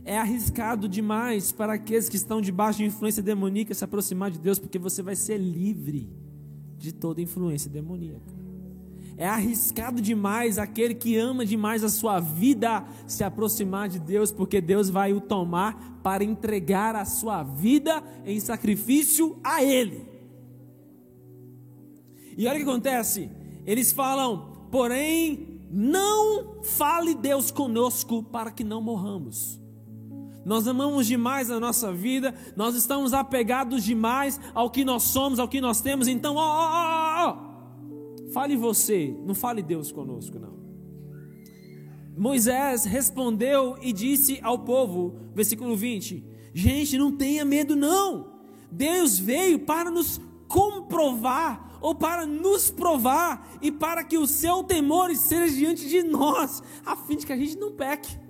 É 0.04 0.18
arriscado 0.18 0.86
demais 0.86 1.50
para 1.50 1.72
aqueles 1.72 2.08
que 2.08 2.16
estão 2.16 2.40
debaixo 2.40 2.78
de 2.78 2.84
influência 2.84 3.22
demoníaca 3.22 3.72
se 3.72 3.84
aproximar 3.84 4.30
de 4.30 4.38
Deus, 4.38 4.58
porque 4.58 4.78
você 4.78 5.02
vai 5.02 5.16
ser 5.16 5.38
livre 5.38 6.10
de 6.76 6.92
toda 6.92 7.22
influência 7.22 7.70
demoníaca. 7.70 8.44
É 9.16 9.26
arriscado 9.26 10.02
demais 10.02 10.58
aquele 10.58 10.94
que 10.94 11.16
ama 11.16 11.46
demais 11.46 11.84
a 11.84 11.88
sua 11.88 12.20
vida 12.20 12.84
se 13.06 13.24
aproximar 13.24 13.88
de 13.88 13.98
Deus, 13.98 14.30
porque 14.30 14.60
Deus 14.60 14.90
vai 14.90 15.12
o 15.12 15.20
tomar 15.20 16.00
para 16.02 16.24
entregar 16.24 16.94
a 16.96 17.04
sua 17.04 17.42
vida 17.42 18.02
em 18.26 18.38
sacrifício 18.40 19.38
a 19.42 19.62
Ele. 19.62 20.04
E 22.36 22.46
olha 22.46 22.56
o 22.56 22.64
que 22.64 22.70
acontece: 22.70 23.30
eles 23.64 23.92
falam, 23.92 24.66
porém, 24.70 25.60
não 25.70 26.62
fale 26.62 27.14
Deus 27.14 27.50
conosco 27.50 28.22
para 28.22 28.50
que 28.50 28.64
não 28.64 28.82
morramos. 28.82 29.63
Nós 30.44 30.68
amamos 30.68 31.06
demais 31.06 31.50
a 31.50 31.58
nossa 31.58 31.92
vida, 31.92 32.34
nós 32.54 32.74
estamos 32.74 33.14
apegados 33.14 33.82
demais 33.82 34.38
ao 34.52 34.70
que 34.70 34.84
nós 34.84 35.04
somos, 35.04 35.38
ao 35.38 35.48
que 35.48 35.60
nós 35.60 35.80
temos, 35.80 36.06
então, 36.06 36.36
ó, 36.36 36.40
ó, 36.40 37.28
ó, 37.28 38.30
fale 38.32 38.56
você, 38.56 39.16
não 39.24 39.34
fale 39.34 39.62
Deus 39.62 39.90
conosco, 39.90 40.38
não. 40.38 40.54
Moisés 42.16 42.84
respondeu 42.84 43.76
e 43.82 43.92
disse 43.92 44.38
ao 44.42 44.58
povo, 44.58 45.18
versículo 45.34 45.76
20: 45.76 46.24
Gente, 46.52 46.96
não 46.96 47.10
tenha 47.10 47.44
medo, 47.44 47.74
não. 47.74 48.34
Deus 48.70 49.18
veio 49.18 49.60
para 49.60 49.90
nos 49.90 50.20
comprovar 50.46 51.78
ou 51.80 51.94
para 51.94 52.24
nos 52.24 52.70
provar 52.70 53.58
e 53.60 53.70
para 53.70 54.04
que 54.04 54.16
o 54.16 54.26
seu 54.26 54.62
temor 54.62 55.10
esteja 55.10 55.54
diante 55.54 55.88
de 55.88 56.02
nós, 56.02 56.62
a 56.84 56.96
fim 56.96 57.16
de 57.16 57.26
que 57.26 57.32
a 57.32 57.36
gente 57.36 57.56
não 57.56 57.72
peque. 57.72 58.23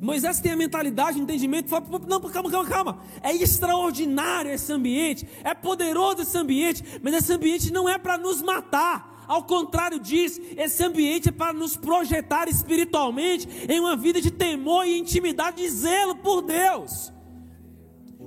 Moisés 0.00 0.40
tem 0.40 0.52
a 0.52 0.56
mentalidade, 0.56 1.18
o 1.18 1.22
entendimento, 1.22 1.68
fala, 1.68 1.84
não, 2.06 2.20
calma, 2.20 2.50
calma, 2.50 2.68
calma. 2.68 3.00
É 3.22 3.34
extraordinário 3.34 4.50
esse 4.50 4.72
ambiente, 4.72 5.28
é 5.42 5.54
poderoso 5.54 6.22
esse 6.22 6.38
ambiente, 6.38 6.84
mas 7.02 7.14
esse 7.14 7.32
ambiente 7.32 7.72
não 7.72 7.88
é 7.88 7.98
para 7.98 8.16
nos 8.16 8.40
matar. 8.40 9.24
Ao 9.26 9.42
contrário 9.42 9.98
disso, 9.98 10.40
esse 10.56 10.82
ambiente 10.82 11.28
é 11.28 11.32
para 11.32 11.52
nos 11.52 11.76
projetar 11.76 12.48
espiritualmente 12.48 13.46
em 13.68 13.78
uma 13.78 13.94
vida 13.94 14.20
de 14.20 14.30
temor 14.30 14.86
e 14.86 14.98
intimidade 14.98 15.62
e 15.62 15.68
zelo 15.68 16.16
por 16.16 16.42
Deus. 16.42 17.12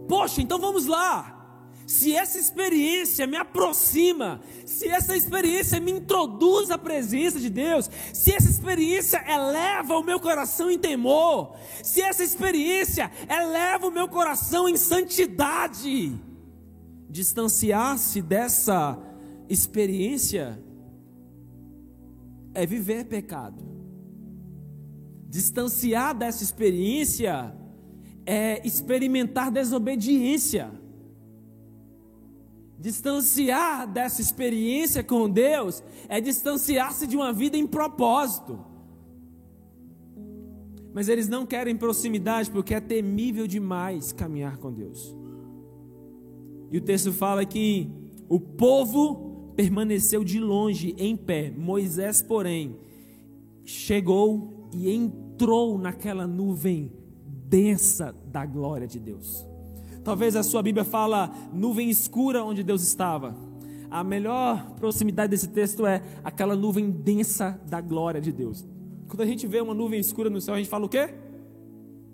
Poxa, 0.07 0.41
então 0.41 0.59
vamos 0.59 0.85
lá 0.85 1.40
se 1.91 2.15
essa 2.15 2.39
experiência 2.39 3.27
me 3.27 3.35
aproxima, 3.35 4.39
se 4.65 4.87
essa 4.87 5.15
experiência 5.15 5.77
me 5.79 5.91
introduz 5.91 6.71
à 6.71 6.77
presença 6.77 7.37
de 7.37 7.49
Deus, 7.49 7.89
se 8.13 8.33
essa 8.33 8.49
experiência 8.49 9.21
eleva 9.29 9.97
o 9.97 10.03
meu 10.03 10.17
coração 10.17 10.71
em 10.71 10.79
temor, 10.79 11.53
se 11.83 12.01
essa 12.01 12.23
experiência 12.23 13.11
eleva 13.29 13.87
o 13.87 13.91
meu 13.91 14.07
coração 14.07 14.69
em 14.69 14.77
santidade, 14.77 16.17
distanciar-se 17.09 18.21
dessa 18.21 18.97
experiência 19.49 20.57
é 22.53 22.65
viver 22.65 23.03
pecado. 23.03 23.69
Distanciar 25.27 26.15
dessa 26.15 26.41
experiência 26.41 27.53
é 28.25 28.65
experimentar 28.65 29.51
desobediência 29.51 30.80
Distanciar 32.81 33.87
dessa 33.87 34.21
experiência 34.21 35.03
com 35.03 35.29
Deus 35.29 35.83
é 36.09 36.19
distanciar-se 36.19 37.05
de 37.05 37.15
uma 37.15 37.31
vida 37.31 37.55
em 37.55 37.67
propósito. 37.67 38.59
Mas 40.91 41.07
eles 41.07 41.27
não 41.27 41.45
querem 41.45 41.77
proximidade 41.77 42.49
porque 42.49 42.73
é 42.73 42.81
temível 42.81 43.45
demais 43.45 44.11
caminhar 44.11 44.57
com 44.57 44.73
Deus. 44.73 45.15
E 46.71 46.79
o 46.79 46.81
texto 46.81 47.13
fala 47.13 47.45
que 47.45 47.87
o 48.27 48.39
povo 48.39 49.53
permaneceu 49.55 50.23
de 50.23 50.39
longe 50.39 50.95
em 50.97 51.15
pé. 51.15 51.51
Moisés, 51.55 52.23
porém, 52.23 52.75
chegou 53.63 54.69
e 54.73 54.89
entrou 54.89 55.77
naquela 55.77 56.25
nuvem 56.25 56.91
densa 57.47 58.11
da 58.25 58.43
glória 58.43 58.87
de 58.87 58.99
Deus. 58.99 59.50
Talvez 60.03 60.35
a 60.35 60.43
sua 60.43 60.63
Bíblia 60.63 60.83
fala 60.83 61.31
nuvem 61.53 61.89
escura 61.89 62.43
onde 62.43 62.63
Deus 62.63 62.81
estava. 62.81 63.35
A 63.89 64.03
melhor 64.03 64.71
proximidade 64.79 65.29
desse 65.29 65.49
texto 65.49 65.85
é 65.85 66.01
aquela 66.23 66.55
nuvem 66.55 66.89
densa 66.89 67.59
da 67.67 67.81
glória 67.81 68.21
de 68.21 68.31
Deus. 68.31 68.65
Quando 69.07 69.21
a 69.21 69.25
gente 69.25 69.45
vê 69.45 69.59
uma 69.59 69.73
nuvem 69.73 69.99
escura 69.99 70.29
no 70.29 70.39
céu, 70.39 70.55
a 70.55 70.57
gente 70.57 70.69
fala 70.69 70.85
o 70.85 70.89
quê? 70.89 71.13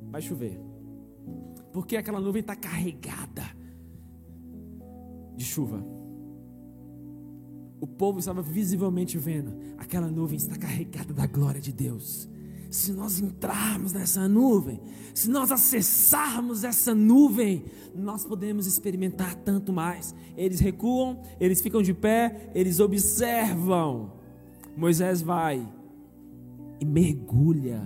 Vai 0.10 0.22
chover. 0.22 0.60
Porque 1.72 1.96
aquela 1.96 2.20
nuvem 2.20 2.40
está 2.42 2.56
carregada 2.56 3.44
de 5.36 5.46
chuva. 5.46 5.86
O 7.80 7.86
povo 7.86 8.18
estava 8.18 8.42
visivelmente 8.42 9.18
vendo, 9.18 9.56
aquela 9.78 10.08
nuvem 10.08 10.38
está 10.38 10.58
carregada 10.58 11.14
da 11.14 11.28
glória 11.28 11.62
de 11.62 11.72
Deus 11.72 12.28
se 12.70 12.92
nós 12.92 13.20
entrarmos 13.20 13.94
nessa 13.94 14.28
nuvem, 14.28 14.80
se 15.14 15.30
nós 15.30 15.52
acessarmos 15.52 16.64
essa 16.64 16.94
nuvem, 16.94 17.66
nós 17.96 18.26
podemos 18.26 18.68
experimentar 18.68 19.36
tanto 19.36 19.74
mais. 19.74 20.14
Eles 20.36 20.60
recuam, 20.60 21.20
eles 21.40 21.62
ficam 21.62 21.82
de 21.82 21.94
pé, 21.94 22.52
eles 22.54 22.80
observam. 22.80 24.14
Moisés 24.76 25.22
vai 25.22 25.68
e 26.80 26.86
mergulha 26.86 27.82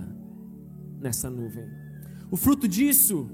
nessa 1.00 1.30
nuvem. 1.30 1.66
O 2.30 2.36
fruto 2.36 2.68
disso 2.68 3.28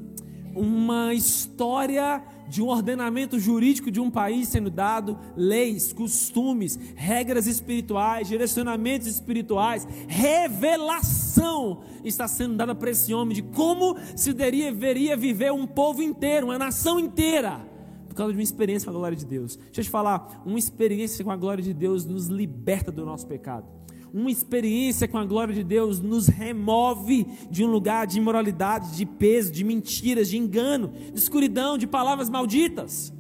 uma 0.59 1.15
história 1.15 2.23
de 2.49 2.63
um 2.63 2.69
ordenamento 2.69 3.39
jurídico 3.39 3.91
de 3.91 4.01
um 4.01 4.11
país 4.11 4.49
sendo 4.49 4.71
dado, 4.71 5.19
leis, 5.37 5.93
costumes, 5.93 6.79
regras 6.97 7.47
espirituais, 7.47 8.27
direcionamentos 8.27 9.07
espirituais, 9.07 9.87
revelação 10.09 11.83
está 12.03 12.27
sendo 12.27 12.57
dada 12.57 12.75
para 12.75 12.91
esse 12.91 13.13
homem 13.13 13.35
de 13.35 13.43
como 13.43 13.97
se 14.17 14.33
deveria 14.33 15.17
viver 15.17 15.53
um 15.53 15.67
povo 15.67 16.03
inteiro, 16.03 16.47
uma 16.47 16.59
nação 16.59 16.99
inteira, 16.99 17.61
por 18.09 18.15
causa 18.15 18.33
de 18.33 18.39
uma 18.39 18.43
experiência 18.43 18.87
com 18.87 18.97
a 18.97 18.99
glória 18.99 19.17
de 19.17 19.27
Deus. 19.27 19.57
Deixa 19.57 19.81
eu 19.81 19.85
te 19.85 19.91
falar, 19.91 20.43
uma 20.47 20.59
experiência 20.59 21.25
com 21.25 21.31
a 21.31 21.37
glória 21.37 21.63
de 21.63 21.75
Deus 21.75 22.05
nos 22.05 22.29
liberta 22.29 22.91
do 22.91 23.05
nosso 23.05 23.27
pecado 23.27 23.79
uma 24.13 24.31
experiência 24.31 25.07
com 25.07 25.19
a 25.19 25.25
glória 25.25 25.55
de 25.55 25.63
Deus 25.63 26.01
nos 26.01 26.29
remove 26.29 27.27
de 27.51 27.65
um 27.65 27.69
lugar 27.69 28.07
de 28.07 28.19
imoralidade, 28.19 28.97
de 28.97 29.05
peso, 29.05 29.53
de 29.53 29.65
mentiras, 29.65 30.29
de 30.29 30.39
engano, 30.39 30.93
de 31.13 31.19
escuridão, 31.19 31.77
de 31.77 31.87
palavras 31.87 32.31
malditas. 32.31 33.13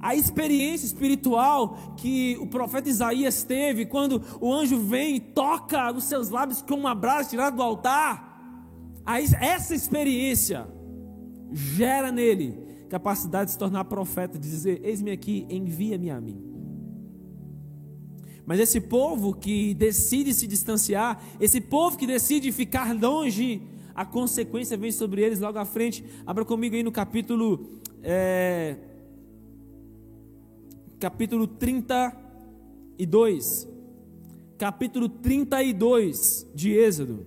A 0.00 0.14
experiência 0.14 0.86
espiritual 0.86 1.94
que 1.96 2.36
o 2.40 2.46
profeta 2.46 2.88
Isaías 2.88 3.42
teve 3.42 3.84
quando 3.84 4.22
o 4.40 4.52
anjo 4.52 4.78
vem 4.78 5.16
e 5.16 5.20
toca 5.20 5.92
os 5.92 6.04
seus 6.04 6.30
lábios 6.30 6.62
com 6.62 6.74
uma 6.74 6.94
brasa 6.94 7.30
tirada 7.30 7.56
do 7.56 7.62
altar, 7.62 8.28
essa 9.40 9.74
experiência 9.74 10.68
gera 11.52 12.12
nele 12.12 12.68
capacidade 12.88 13.46
de 13.46 13.52
se 13.52 13.58
tornar 13.58 13.84
profeta, 13.84 14.38
de 14.38 14.48
dizer: 14.48 14.80
Eis-me 14.82 15.10
aqui, 15.10 15.46
envia-me 15.48 16.10
a 16.10 16.20
mim. 16.20 16.47
Mas 18.48 18.58
esse 18.60 18.80
povo 18.80 19.34
que 19.34 19.74
decide 19.74 20.32
se 20.32 20.46
distanciar, 20.46 21.22
esse 21.38 21.60
povo 21.60 21.98
que 21.98 22.06
decide 22.06 22.50
ficar 22.50 22.98
longe, 22.98 23.60
a 23.94 24.06
consequência 24.06 24.74
vem 24.74 24.90
sobre 24.90 25.20
eles 25.20 25.38
logo 25.38 25.58
à 25.58 25.66
frente. 25.66 26.02
Abra 26.26 26.46
comigo 26.46 26.74
aí 26.74 26.82
no 26.82 26.90
capítulo. 26.90 27.68
É, 28.02 28.78
capítulo 30.98 31.46
32. 31.46 33.68
Capítulo 34.56 35.10
32 35.10 36.46
de 36.54 36.72
Êxodo. 36.72 37.26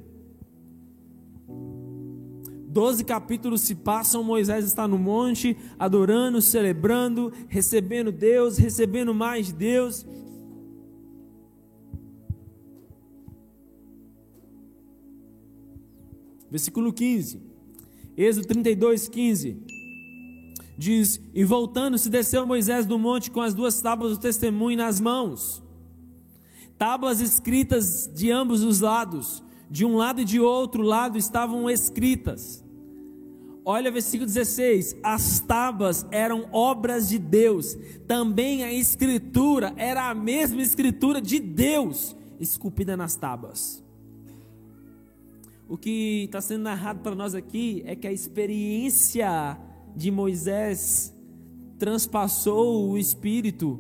Doze 2.68 3.04
capítulos 3.04 3.62
se 3.62 3.76
passam, 3.76 4.24
Moisés 4.24 4.66
está 4.66 4.88
no 4.88 4.98
monte, 4.98 5.56
adorando, 5.78 6.42
celebrando, 6.42 7.32
recebendo 7.48 8.12
Deus, 8.12 8.58
recebendo 8.58 9.14
mais 9.14 9.46
de 9.48 9.54
Deus. 9.54 10.04
Versículo 16.52 16.92
15. 16.92 17.42
Êxodo 18.18 18.46
32, 18.46 19.08
15. 19.08 19.58
Diz: 20.78 21.22
E 21.34 21.46
voltando-se, 21.46 22.10
desceu 22.10 22.46
Moisés 22.46 22.86
do 22.86 23.00
monte 23.00 23.32
com 23.32 23.40
as 23.40 23.54
duas 23.54 23.82
tábuas 23.82 24.18
do 24.18 24.22
testemunho 24.22 24.78
nas 24.78 25.00
mãos. 25.00 25.64
Tábuas 26.78 27.22
escritas 27.22 28.12
de 28.14 28.30
ambos 28.30 28.64
os 28.64 28.82
lados, 28.82 29.42
de 29.70 29.86
um 29.86 29.96
lado 29.96 30.22
e 30.22 30.26
de 30.26 30.40
outro 30.42 30.84
lado 30.84 31.18
estavam 31.18 31.70
escritas. 31.70 32.62
Olha 33.64 33.92
versículo 33.92 34.26
16: 34.26 34.98
as 35.02 35.40
tábuas 35.40 36.06
eram 36.12 36.50
obras 36.52 37.08
de 37.08 37.18
Deus, 37.18 37.78
também 38.08 38.64
a 38.64 38.74
escritura 38.74 39.74
era 39.78 40.10
a 40.10 40.16
mesma 40.16 40.62
escritura 40.62 41.22
de 41.22 41.40
Deus, 41.40 42.16
esculpida 42.40 42.98
nas 42.98 43.16
tábuas. 43.16 43.81
O 45.72 45.78
que 45.78 46.26
está 46.26 46.42
sendo 46.42 46.64
narrado 46.64 47.00
para 47.00 47.16
nós 47.16 47.34
aqui 47.34 47.82
é 47.86 47.96
que 47.96 48.06
a 48.06 48.12
experiência 48.12 49.58
de 49.96 50.12
Moisés 50.12 51.16
transpassou 51.80 52.90
o 52.90 52.98
espírito 52.98 53.80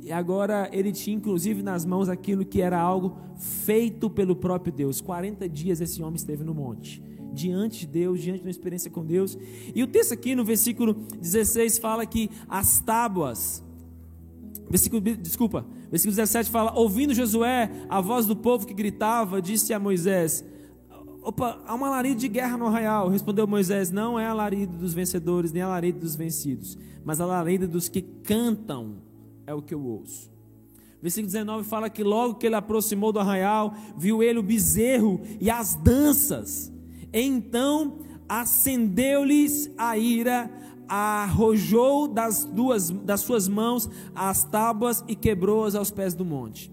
e 0.00 0.12
agora 0.12 0.70
ele 0.72 0.92
tinha 0.92 1.16
inclusive 1.16 1.60
nas 1.60 1.84
mãos 1.84 2.08
aquilo 2.08 2.44
que 2.44 2.62
era 2.62 2.80
algo 2.80 3.16
feito 3.64 4.08
pelo 4.08 4.36
próprio 4.36 4.72
Deus. 4.72 5.00
40 5.00 5.48
dias 5.48 5.80
esse 5.80 6.00
homem 6.00 6.14
esteve 6.14 6.44
no 6.44 6.54
monte 6.54 7.02
diante 7.32 7.80
de 7.80 7.86
Deus, 7.88 8.22
diante 8.22 8.38
de 8.38 8.44
uma 8.44 8.50
experiência 8.50 8.88
com 8.88 9.04
Deus. 9.04 9.36
E 9.74 9.82
o 9.82 9.88
texto 9.88 10.12
aqui 10.12 10.36
no 10.36 10.44
versículo 10.44 10.94
16 11.20 11.76
fala 11.78 12.06
que 12.06 12.30
as 12.48 12.78
tábuas, 12.78 13.64
versículo, 14.70 15.02
desculpa, 15.16 15.66
versículo 15.90 16.14
17 16.14 16.48
fala: 16.48 16.72
Ouvindo 16.78 17.12
Josué 17.12 17.68
a 17.88 18.00
voz 18.00 18.26
do 18.26 18.36
povo 18.36 18.64
que 18.64 18.72
gritava, 18.72 19.42
disse 19.42 19.74
a 19.74 19.80
Moisés: 19.80 20.51
Opa, 21.22 21.62
há 21.64 21.74
um 21.76 21.84
alarido 21.84 22.20
de 22.20 22.26
guerra 22.26 22.56
no 22.56 22.66
arraial. 22.66 23.08
Respondeu 23.08 23.46
Moisés: 23.46 23.90
Não 23.90 24.18
é 24.18 24.26
alarido 24.26 24.76
dos 24.76 24.92
vencedores, 24.92 25.52
nem 25.52 25.62
alarido 25.62 26.00
dos 26.00 26.16
vencidos, 26.16 26.76
mas 27.04 27.20
alarido 27.20 27.68
dos 27.68 27.88
que 27.88 28.02
cantam 28.02 28.96
é 29.46 29.54
o 29.54 29.62
que 29.62 29.72
eu 29.72 29.80
ouço. 29.80 30.30
Versículo 31.00 31.32
19 31.32 31.68
fala 31.68 31.88
que 31.88 32.02
logo 32.02 32.34
que 32.34 32.46
ele 32.46 32.54
aproximou 32.54 33.12
do 33.12 33.20
arraial, 33.20 33.74
viu 33.96 34.22
ele 34.22 34.38
o 34.38 34.42
bezerro 34.42 35.20
e 35.40 35.48
as 35.48 35.76
danças. 35.76 36.72
Então 37.12 37.98
acendeu-lhes 38.28 39.70
a 39.76 39.96
ira, 39.98 40.50
arrojou 40.88 42.08
das 42.08 42.44
duas 42.44 42.90
das 42.90 43.20
suas 43.20 43.46
mãos 43.46 43.88
as 44.14 44.44
tábuas 44.44 45.04
e 45.06 45.14
quebrou-as 45.14 45.74
aos 45.74 45.90
pés 45.90 46.14
do 46.14 46.24
monte. 46.24 46.70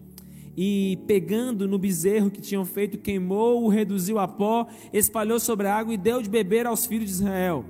E 0.62 1.00
pegando 1.08 1.70
no 1.70 1.80
bezerro 1.80 2.30
que 2.30 2.42
tinham 2.42 2.66
feito, 2.66 2.98
queimou, 2.98 3.64
o 3.64 3.70
reduziu 3.70 4.20
a 4.20 4.28
pó, 4.28 4.68
espalhou 4.92 5.40
sobre 5.40 5.68
a 5.68 5.74
água 5.74 5.94
e 5.94 5.98
deu 5.98 6.22
de 6.22 6.30
beber 6.30 6.68
aos 6.68 6.86
filhos 6.86 7.06
de 7.06 7.14
Israel. 7.14 7.64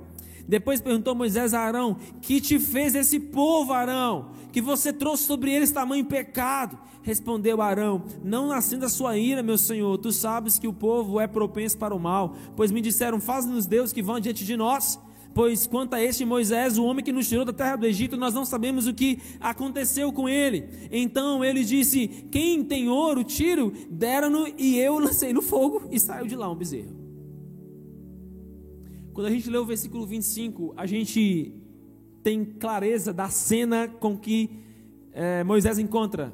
Depois 0.48 0.80
perguntou 0.80 1.14
Moisés 1.14 1.54
a 1.54 1.60
Arão: 1.60 1.96
Que 2.20 2.40
te 2.40 2.58
fez 2.58 2.96
esse 2.96 3.20
povo, 3.20 3.72
Arão? 3.72 4.32
Que 4.50 4.60
você 4.60 4.92
trouxe 4.92 5.22
sobre 5.22 5.52
eles 5.52 5.70
tamanho 5.70 6.04
pecado? 6.04 6.76
Respondeu 7.00 7.62
Arão: 7.62 8.02
Não 8.24 8.48
nascendo 8.48 8.84
a 8.84 8.88
sua 8.88 9.16
ira, 9.16 9.40
meu 9.40 9.56
senhor, 9.56 9.96
tu 9.98 10.10
sabes 10.10 10.58
que 10.58 10.66
o 10.66 10.72
povo 10.72 11.20
é 11.20 11.28
propenso 11.28 11.78
para 11.78 11.94
o 11.94 12.00
mal, 12.00 12.34
pois 12.56 12.72
me 12.72 12.80
disseram: 12.80 13.20
Faz-nos 13.20 13.66
Deus 13.66 13.92
que 13.92 14.02
vão 14.02 14.18
diante 14.18 14.44
de 14.44 14.56
nós. 14.56 14.98
Pois 15.32 15.66
quanto 15.66 15.94
a 15.94 16.02
este 16.02 16.24
Moisés, 16.24 16.76
o 16.76 16.84
homem 16.84 17.04
que 17.04 17.12
nos 17.12 17.28
tirou 17.28 17.44
da 17.44 17.52
terra 17.52 17.76
do 17.76 17.86
Egito, 17.86 18.16
nós 18.16 18.34
não 18.34 18.44
sabemos 18.44 18.86
o 18.86 18.94
que 18.94 19.18
aconteceu 19.38 20.12
com 20.12 20.28
ele. 20.28 20.68
Então 20.90 21.44
ele 21.44 21.64
disse: 21.64 22.08
Quem 22.30 22.64
tem 22.64 22.88
ouro, 22.88 23.22
tiro, 23.22 23.72
deram-no, 23.88 24.46
e 24.58 24.78
eu 24.78 24.98
lancei 24.98 25.32
no 25.32 25.40
fogo, 25.40 25.88
e 25.90 26.00
saiu 26.00 26.26
de 26.26 26.34
lá 26.34 26.50
um 26.50 26.56
bezerro. 26.56 26.98
Quando 29.12 29.26
a 29.26 29.30
gente 29.30 29.48
lê 29.48 29.58
o 29.58 29.64
versículo 29.64 30.04
25, 30.06 30.74
a 30.76 30.86
gente 30.86 31.54
tem 32.22 32.44
clareza 32.44 33.12
da 33.12 33.28
cena 33.28 33.86
com 33.88 34.16
que 34.16 34.50
é, 35.12 35.44
Moisés 35.44 35.78
encontra. 35.78 36.32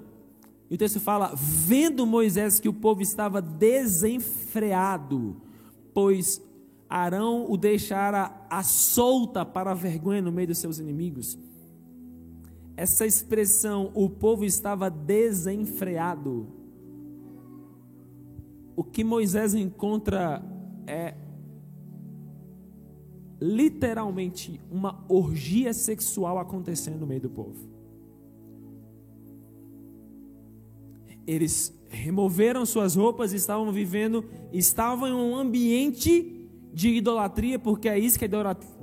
E 0.70 0.74
o 0.74 0.78
texto 0.78 1.00
fala: 1.00 1.32
Vendo 1.36 2.06
Moisés 2.06 2.58
que 2.58 2.68
o 2.68 2.72
povo 2.72 3.02
estava 3.02 3.42
desenfreado, 3.42 5.36
pois 5.92 6.40
Arão 6.88 7.50
o 7.50 7.56
deixara 7.56 8.46
a 8.48 8.62
solta 8.62 9.44
para 9.44 9.72
a 9.72 9.74
vergonha 9.74 10.22
no 10.22 10.30
meio 10.30 10.48
dos 10.48 10.58
seus 10.58 10.78
inimigos. 10.78 11.38
Essa 12.76 13.06
expressão, 13.06 13.90
o 13.94 14.08
povo 14.08 14.44
estava 14.44 14.90
desenfreado. 14.90 16.46
O 18.76 18.84
que 18.84 19.02
Moisés 19.02 19.54
encontra 19.54 20.42
é 20.86 21.14
literalmente 23.40 24.60
uma 24.70 25.04
orgia 25.08 25.72
sexual 25.72 26.38
acontecendo 26.38 27.00
no 27.00 27.06
meio 27.06 27.22
do 27.22 27.30
povo. 27.30 27.76
Eles 31.26 31.74
removeram 31.88 32.64
suas 32.64 32.94
roupas 32.94 33.32
e 33.32 33.36
estavam 33.36 33.72
vivendo, 33.72 34.24
estavam 34.52 35.08
em 35.08 35.12
um 35.12 35.34
ambiente 35.34 36.35
de 36.76 36.90
idolatria, 36.90 37.58
porque 37.58 37.88
é 37.88 37.98
isso 37.98 38.18
que 38.18 38.26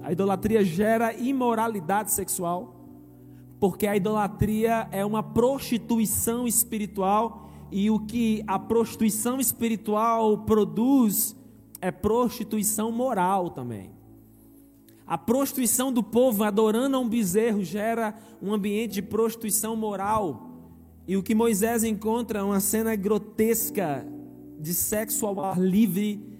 a 0.02 0.12
idolatria 0.12 0.64
gera 0.66 1.14
imoralidade 1.14 2.12
sexual. 2.12 2.76
Porque 3.60 3.86
a 3.86 3.96
idolatria 3.96 4.88
é 4.92 5.06
uma 5.06 5.22
prostituição 5.22 6.48
espiritual 6.48 7.52
e 7.72 7.92
o 7.92 8.00
que 8.00 8.44
a 8.48 8.58
prostituição 8.58 9.40
espiritual 9.40 10.40
produz 10.40 11.36
é 11.80 11.92
prostituição 11.92 12.92
moral 12.92 13.52
também. 13.52 13.92
A 15.06 15.16
prostituição 15.16 15.94
do 15.94 16.02
povo 16.02 16.44
adorando 16.44 16.98
a 16.98 17.00
um 17.00 17.08
bezerro 17.08 17.64
gera 17.64 18.16
um 18.42 18.52
ambiente 18.52 18.94
de 18.94 19.02
prostituição 19.04 19.76
moral. 19.76 20.50
E 21.08 21.16
o 21.16 21.22
que 21.22 21.36
Moisés 21.36 21.84
encontra 21.84 22.40
é 22.40 22.44
uma 22.44 22.60
cena 22.60 22.96
grotesca 22.96 24.04
de 24.60 24.74
sexo 24.74 25.28
ao 25.28 25.40
ar 25.42 25.60
livre. 25.60 26.33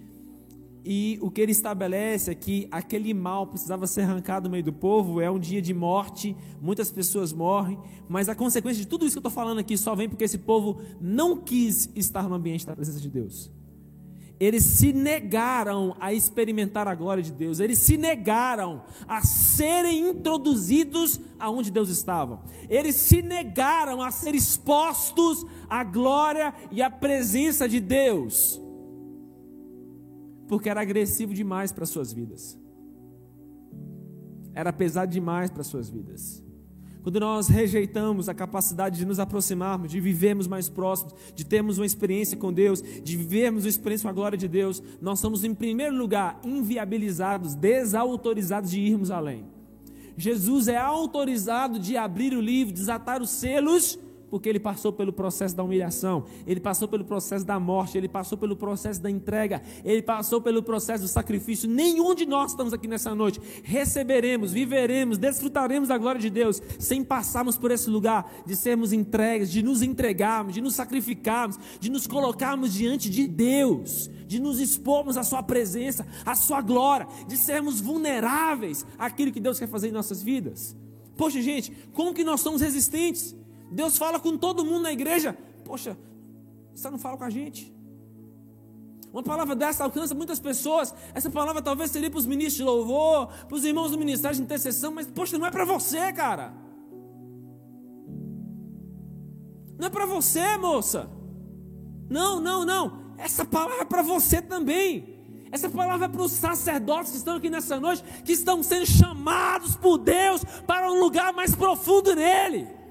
E 0.84 1.18
o 1.22 1.30
que 1.30 1.40
ele 1.40 1.52
estabelece 1.52 2.30
é 2.30 2.34
que 2.34 2.68
aquele 2.70 3.14
mal 3.14 3.46
precisava 3.46 3.86
ser 3.86 4.02
arrancado 4.02 4.48
do 4.48 4.52
meio 4.52 4.62
do 4.62 4.72
povo. 4.72 5.18
É 5.18 5.30
um 5.30 5.38
dia 5.38 5.62
de 5.62 5.72
morte, 5.72 6.36
muitas 6.60 6.92
pessoas 6.92 7.32
morrem. 7.32 7.78
Mas 8.06 8.28
a 8.28 8.34
consequência 8.34 8.82
de 8.82 8.88
tudo 8.88 9.06
isso 9.06 9.14
que 9.14 9.18
eu 9.18 9.28
estou 9.28 9.32
falando 9.32 9.60
aqui 9.60 9.78
só 9.78 9.94
vem 9.94 10.08
porque 10.08 10.24
esse 10.24 10.38
povo 10.38 10.80
não 11.00 11.38
quis 11.38 11.90
estar 11.96 12.28
no 12.28 12.34
ambiente 12.34 12.66
da 12.66 12.76
presença 12.76 13.00
de 13.00 13.08
Deus. 13.08 13.50
Eles 14.38 14.64
se 14.64 14.92
negaram 14.92 15.96
a 16.00 16.12
experimentar 16.12 16.88
a 16.88 16.94
glória 16.94 17.22
de 17.22 17.32
Deus, 17.32 17.60
eles 17.60 17.78
se 17.78 17.96
negaram 17.96 18.82
a 19.06 19.24
serem 19.24 20.10
introduzidos 20.10 21.20
aonde 21.38 21.70
Deus 21.70 21.88
estava, 21.88 22.42
eles 22.68 22.96
se 22.96 23.22
negaram 23.22 24.02
a 24.02 24.10
ser 24.10 24.34
expostos 24.34 25.46
à 25.70 25.84
glória 25.84 26.52
e 26.72 26.82
à 26.82 26.90
presença 26.90 27.68
de 27.68 27.78
Deus, 27.78 28.60
porque 30.48 30.68
era 30.68 30.80
agressivo 30.80 31.34
demais 31.34 31.72
para 31.72 31.86
suas 31.86 32.12
vidas, 32.12 32.58
era 34.54 34.72
pesado 34.72 35.10
demais 35.10 35.50
para 35.50 35.62
suas 35.62 35.88
vidas. 35.90 36.44
Quando 37.04 37.20
nós 37.20 37.48
rejeitamos 37.48 38.30
a 38.30 38.34
capacidade 38.34 38.96
de 38.96 39.04
nos 39.04 39.18
aproximarmos, 39.18 39.90
de 39.90 40.00
vivermos 40.00 40.46
mais 40.46 40.70
próximos, 40.70 41.12
de 41.34 41.44
termos 41.44 41.76
uma 41.76 41.84
experiência 41.84 42.34
com 42.34 42.50
Deus, 42.50 42.80
de 42.80 43.14
vivermos 43.14 43.64
uma 43.64 43.68
experiência 43.68 44.04
com 44.04 44.08
a 44.08 44.14
glória 44.14 44.38
de 44.38 44.48
Deus, 44.48 44.82
nós 45.02 45.20
somos, 45.20 45.44
em 45.44 45.54
primeiro 45.54 45.94
lugar, 45.94 46.40
inviabilizados, 46.42 47.54
desautorizados 47.54 48.70
de 48.70 48.80
irmos 48.80 49.10
além. 49.10 49.44
Jesus 50.16 50.66
é 50.66 50.78
autorizado 50.78 51.78
de 51.78 51.94
abrir 51.94 52.34
o 52.34 52.40
livro, 52.40 52.72
desatar 52.72 53.20
os 53.20 53.28
selos 53.28 53.98
porque 54.30 54.48
ele 54.48 54.60
passou 54.60 54.92
pelo 54.92 55.12
processo 55.12 55.54
da 55.54 55.62
humilhação, 55.62 56.24
ele 56.46 56.60
passou 56.60 56.88
pelo 56.88 57.04
processo 57.04 57.44
da 57.44 57.58
morte, 57.58 57.96
ele 57.96 58.08
passou 58.08 58.36
pelo 58.36 58.56
processo 58.56 59.00
da 59.00 59.10
entrega, 59.10 59.62
ele 59.84 60.02
passou 60.02 60.40
pelo 60.40 60.62
processo 60.62 61.02
do 61.02 61.08
sacrifício. 61.08 61.68
Nenhum 61.68 62.14
de 62.14 62.26
nós 62.26 62.52
estamos 62.52 62.72
aqui 62.72 62.88
nessa 62.88 63.14
noite 63.14 63.40
receberemos, 63.62 64.52
viveremos, 64.52 65.18
desfrutaremos 65.18 65.88
da 65.88 65.98
glória 65.98 66.20
de 66.20 66.30
Deus 66.30 66.60
sem 66.78 67.04
passarmos 67.04 67.56
por 67.56 67.70
esse 67.70 67.88
lugar 67.88 68.30
de 68.46 68.56
sermos 68.56 68.92
entregues, 68.92 69.50
de 69.50 69.62
nos 69.62 69.82
entregarmos, 69.82 70.54
de 70.54 70.60
nos 70.60 70.74
sacrificarmos, 70.74 71.58
de 71.78 71.90
nos 71.90 72.06
colocarmos 72.06 72.72
diante 72.72 73.08
de 73.08 73.26
Deus, 73.26 74.10
de 74.26 74.40
nos 74.40 74.60
expormos 74.60 75.16
à 75.16 75.22
Sua 75.22 75.42
presença, 75.42 76.06
à 76.24 76.34
Sua 76.34 76.60
glória, 76.60 77.06
de 77.26 77.36
sermos 77.36 77.80
vulneráveis 77.80 78.84
àquilo 78.98 79.32
que 79.32 79.40
Deus 79.40 79.58
quer 79.58 79.68
fazer 79.68 79.88
em 79.88 79.92
nossas 79.92 80.22
vidas. 80.22 80.76
Poxa, 81.16 81.40
gente, 81.40 81.72
como 81.92 82.12
que 82.12 82.24
nós 82.24 82.40
somos 82.40 82.60
resistentes? 82.60 83.36
Deus 83.74 83.98
fala 83.98 84.20
com 84.20 84.38
todo 84.38 84.64
mundo 84.64 84.82
na 84.82 84.92
igreja. 84.92 85.36
Poxa, 85.64 85.96
você 86.74 86.88
não 86.88 86.98
fala 86.98 87.16
com 87.16 87.24
a 87.24 87.30
gente. 87.30 87.74
Uma 89.12 89.22
palavra 89.22 89.54
dessa 89.56 89.82
alcança 89.82 90.14
muitas 90.14 90.38
pessoas. 90.38 90.94
Essa 91.12 91.28
palavra 91.28 91.60
talvez 91.60 91.90
seria 91.90 92.08
para 92.08 92.18
os 92.18 92.26
ministros 92.26 92.56
de 92.56 92.62
louvor, 92.62 93.26
para 93.48 93.56
os 93.56 93.64
irmãos 93.64 93.90
do 93.90 93.98
ministério 93.98 94.36
de 94.36 94.42
intercessão, 94.42 94.92
mas 94.92 95.06
poxa, 95.08 95.36
não 95.38 95.46
é 95.46 95.50
para 95.50 95.64
você, 95.64 96.12
cara. 96.12 96.54
Não 99.76 99.88
é 99.88 99.90
para 99.90 100.06
você, 100.06 100.56
moça. 100.56 101.10
Não, 102.08 102.40
não, 102.40 102.64
não. 102.64 103.14
Essa 103.18 103.44
palavra 103.44 103.82
é 103.82 103.84
para 103.84 104.02
você 104.02 104.40
também. 104.40 105.14
Essa 105.50 105.68
palavra 105.68 106.06
é 106.06 106.08
para 106.08 106.22
os 106.22 106.32
sacerdotes 106.32 107.10
que 107.10 107.18
estão 107.18 107.36
aqui 107.36 107.50
nessa 107.50 107.80
noite, 107.80 108.04
que 108.24 108.32
estão 108.32 108.62
sendo 108.62 108.86
chamados 108.86 109.74
por 109.76 109.98
Deus 109.98 110.44
para 110.64 110.92
um 110.92 111.00
lugar 111.00 111.32
mais 111.32 111.56
profundo 111.56 112.14
nele. 112.14 112.83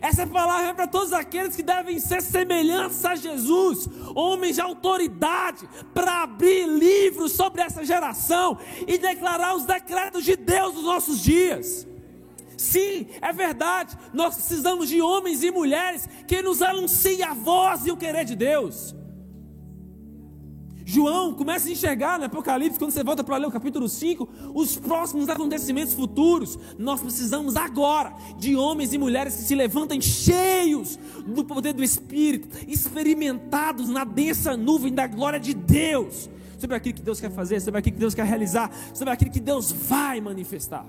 Essa 0.00 0.26
palavra 0.26 0.70
é 0.70 0.74
para 0.74 0.86
todos 0.86 1.12
aqueles 1.12 1.54
que 1.54 1.62
devem 1.62 1.98
ser 2.00 2.22
semelhantes 2.22 3.04
a 3.04 3.14
Jesus, 3.14 3.88
homens 4.14 4.56
de 4.56 4.60
autoridade, 4.62 5.68
para 5.92 6.22
abrir 6.22 6.66
livros 6.66 7.32
sobre 7.32 7.60
essa 7.60 7.84
geração 7.84 8.58
e 8.86 8.96
declarar 8.96 9.54
os 9.54 9.66
decretos 9.66 10.24
de 10.24 10.36
Deus 10.36 10.74
nos 10.74 10.84
nossos 10.84 11.20
dias. 11.20 11.86
Sim, 12.56 13.06
é 13.20 13.32
verdade, 13.32 13.96
nós 14.12 14.34
precisamos 14.34 14.88
de 14.88 15.00
homens 15.00 15.42
e 15.42 15.50
mulheres 15.50 16.08
que 16.26 16.42
nos 16.42 16.60
anunciem 16.60 17.22
a 17.22 17.32
voz 17.32 17.86
e 17.86 17.90
o 17.90 17.96
querer 17.96 18.24
de 18.24 18.36
Deus. 18.36 18.94
João 20.90 21.32
começa 21.32 21.68
a 21.68 21.70
enxergar 21.70 22.18
no 22.18 22.24
Apocalipse, 22.24 22.76
quando 22.76 22.90
você 22.90 23.04
volta 23.04 23.22
para 23.22 23.36
ler 23.36 23.46
o 23.46 23.50
capítulo 23.50 23.88
5, 23.88 24.28
os 24.52 24.76
próximos 24.76 25.28
acontecimentos 25.28 25.94
futuros. 25.94 26.58
Nós 26.76 27.00
precisamos 27.00 27.54
agora 27.54 28.12
de 28.36 28.56
homens 28.56 28.92
e 28.92 28.98
mulheres 28.98 29.36
que 29.36 29.42
se 29.42 29.54
levantem 29.54 30.00
cheios 30.00 30.98
do 31.24 31.44
poder 31.44 31.74
do 31.74 31.84
Espírito, 31.84 32.48
experimentados 32.66 33.88
na 33.88 34.02
densa 34.02 34.56
nuvem 34.56 34.92
da 34.92 35.06
glória 35.06 35.38
de 35.38 35.54
Deus, 35.54 36.28
sobre 36.58 36.74
aquilo 36.74 36.96
que 36.96 37.02
Deus 37.02 37.20
quer 37.20 37.30
fazer, 37.30 37.60
sobre 37.60 37.78
aquilo 37.78 37.94
que 37.94 38.00
Deus 38.00 38.14
quer 38.14 38.24
realizar, 38.24 38.68
sobre 38.92 39.14
aquilo 39.14 39.30
que 39.30 39.38
Deus 39.38 39.70
vai 39.70 40.20
manifestar. 40.20 40.84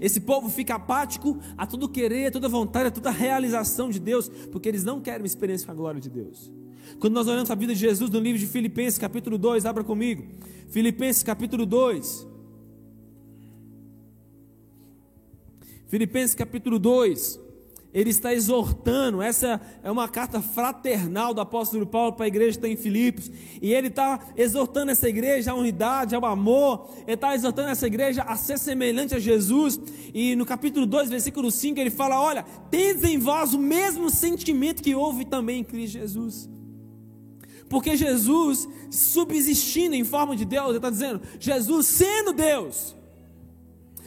Esse 0.00 0.20
povo 0.20 0.48
fica 0.48 0.76
apático 0.76 1.40
a 1.58 1.66
tudo 1.66 1.88
querer, 1.88 2.26
a 2.26 2.30
toda 2.30 2.48
vontade, 2.48 2.86
a 2.86 2.90
toda 2.92 3.10
realização 3.10 3.90
de 3.90 3.98
Deus, 3.98 4.28
porque 4.52 4.68
eles 4.68 4.84
não 4.84 5.00
querem 5.00 5.22
uma 5.22 5.26
experiência 5.26 5.66
com 5.66 5.72
a 5.72 5.74
glória 5.74 6.00
de 6.00 6.08
Deus. 6.08 6.61
Quando 6.98 7.14
nós 7.14 7.26
olhamos 7.26 7.50
a 7.50 7.54
vida 7.54 7.74
de 7.74 7.80
Jesus 7.80 8.10
no 8.10 8.20
livro 8.20 8.38
de 8.38 8.46
Filipenses, 8.46 8.98
capítulo 8.98 9.38
2, 9.38 9.66
abra 9.66 9.82
comigo. 9.82 10.24
Filipenses, 10.70 11.22
capítulo 11.22 11.66
2. 11.66 12.26
Filipenses, 15.88 16.34
capítulo 16.34 16.78
2. 16.78 17.38
Ele 17.92 18.08
está 18.08 18.32
exortando, 18.32 19.20
essa 19.20 19.60
é 19.82 19.90
uma 19.90 20.08
carta 20.08 20.40
fraternal 20.40 21.34
do 21.34 21.42
apóstolo 21.42 21.84
Paulo 21.84 22.14
para 22.14 22.24
a 22.24 22.28
igreja 22.28 22.52
que 22.52 22.66
está 22.66 22.68
em 22.68 22.76
Filipos, 22.76 23.30
e 23.60 23.74
ele 23.74 23.88
está 23.88 24.18
exortando 24.34 24.90
essa 24.90 25.06
igreja 25.06 25.52
à 25.52 25.54
unidade, 25.54 26.14
ao 26.14 26.24
amor, 26.24 26.88
ele 27.02 27.12
está 27.12 27.34
exortando 27.34 27.68
essa 27.68 27.86
igreja 27.86 28.22
a 28.22 28.34
ser 28.34 28.58
semelhante 28.58 29.14
a 29.14 29.18
Jesus, 29.18 29.78
e 30.14 30.34
no 30.34 30.46
capítulo 30.46 30.86
2, 30.86 31.10
versículo 31.10 31.50
5, 31.50 31.78
ele 31.78 31.90
fala: 31.90 32.18
Olha, 32.18 32.46
tendes 32.70 33.04
em 33.04 33.18
vós 33.18 33.52
o 33.52 33.58
mesmo 33.58 34.08
sentimento 34.08 34.82
que 34.82 34.94
houve 34.94 35.26
também 35.26 35.60
em 35.60 35.64
Cristo 35.64 35.98
Jesus. 35.98 36.51
Porque 37.72 37.96
Jesus, 37.96 38.68
subsistindo 38.90 39.94
em 39.94 40.04
forma 40.04 40.36
de 40.36 40.44
Deus, 40.44 40.68
ele 40.68 40.76
está 40.76 40.90
dizendo, 40.90 41.22
Jesus 41.40 41.86
sendo 41.86 42.34
Deus, 42.34 42.94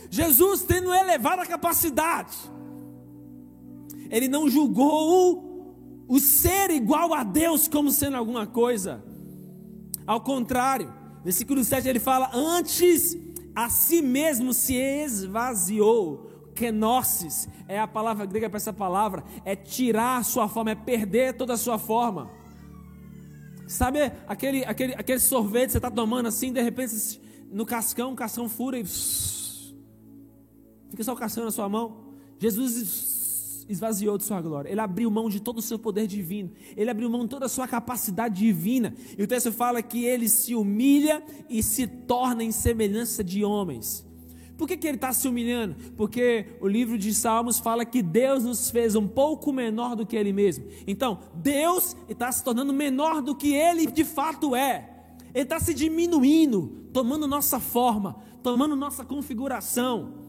Jesus 0.07 0.61
tendo 0.61 0.93
elevada 0.93 1.43
capacidade, 1.47 2.37
ele 4.11 4.27
não 4.27 4.47
julgou 4.47 6.05
o 6.07 6.19
ser 6.19 6.69
igual 6.69 7.11
a 7.11 7.23
Deus 7.23 7.67
como 7.67 7.89
sendo 7.89 8.17
alguma 8.17 8.45
coisa. 8.45 9.03
Ao 10.05 10.21
contrário, 10.21 10.93
versículo 11.23 11.63
7 11.63 11.87
ele 11.87 11.99
fala: 11.99 12.29
Antes 12.35 13.17
a 13.55 13.67
si 13.67 13.99
mesmo 13.99 14.53
se 14.53 14.75
esvaziou. 14.75 16.29
Kenosis 16.53 17.49
é 17.67 17.79
a 17.79 17.87
palavra 17.87 18.27
grega 18.27 18.47
para 18.47 18.57
essa 18.57 18.71
palavra, 18.71 19.23
é 19.43 19.55
tirar 19.55 20.19
a 20.19 20.23
sua 20.23 20.47
forma, 20.47 20.69
é 20.69 20.75
perder 20.75 21.33
toda 21.33 21.53
a 21.53 21.57
sua 21.57 21.79
forma. 21.79 22.44
Sabe 23.67 24.11
aquele, 24.27 24.63
aquele, 24.65 24.93
aquele 24.93 25.19
sorvete 25.19 25.67
que 25.67 25.71
você 25.73 25.77
está 25.77 25.91
tomando 25.91 26.27
assim, 26.27 26.53
de 26.53 26.61
repente 26.61 26.93
no 27.51 27.65
cascão, 27.65 28.13
o 28.13 28.15
cascão 28.15 28.47
fura 28.49 28.77
e 28.77 28.85
fica 30.89 31.03
só 31.03 31.13
o 31.13 31.15
cascão 31.15 31.45
na 31.45 31.51
sua 31.51 31.67
mão. 31.69 32.05
Jesus 32.39 33.65
esvaziou 33.67 34.17
de 34.17 34.23
sua 34.23 34.41
glória. 34.41 34.69
Ele 34.69 34.79
abriu 34.79 35.09
mão 35.09 35.29
de 35.29 35.39
todo 35.39 35.57
o 35.59 35.61
seu 35.61 35.79
poder 35.79 36.07
divino. 36.07 36.51
Ele 36.75 36.89
abriu 36.89 37.09
mão 37.09 37.23
de 37.23 37.29
toda 37.29 37.45
a 37.45 37.49
sua 37.49 37.67
capacidade 37.67 38.35
divina. 38.35 38.93
E 39.17 39.23
o 39.23 39.27
texto 39.27 39.51
fala 39.51 39.81
que 39.81 40.05
ele 40.05 40.29
se 40.29 40.55
humilha 40.55 41.23
e 41.49 41.63
se 41.63 41.87
torna 41.87 42.43
em 42.43 42.51
semelhança 42.51 43.23
de 43.23 43.43
homens. 43.43 44.05
Por 44.57 44.67
que, 44.67 44.77
que 44.77 44.87
ele 44.87 44.95
está 44.95 45.11
se 45.11 45.27
humilhando? 45.27 45.75
Porque 45.97 46.57
o 46.61 46.67
livro 46.67 46.97
de 46.97 47.13
Salmos 47.13 47.59
fala 47.59 47.83
que 47.83 48.01
Deus 48.01 48.43
nos 48.43 48.69
fez 48.69 48.95
um 48.95 49.07
pouco 49.07 49.51
menor 49.51 49.95
do 49.95 50.05
que 50.05 50.15
Ele 50.15 50.31
mesmo. 50.31 50.65
Então, 50.87 51.19
Deus 51.35 51.95
está 52.07 52.31
se 52.31 52.43
tornando 52.43 52.71
menor 52.71 53.21
do 53.21 53.35
que 53.35 53.53
Ele 53.53 53.85
de 53.85 54.05
fato 54.05 54.55
é. 54.55 54.89
Ele 55.33 55.43
está 55.43 55.59
se 55.59 55.73
diminuindo, 55.73 56.87
tomando 56.93 57.27
nossa 57.27 57.59
forma, 57.59 58.15
tomando 58.41 58.75
nossa 58.75 59.03
configuração. 59.03 60.25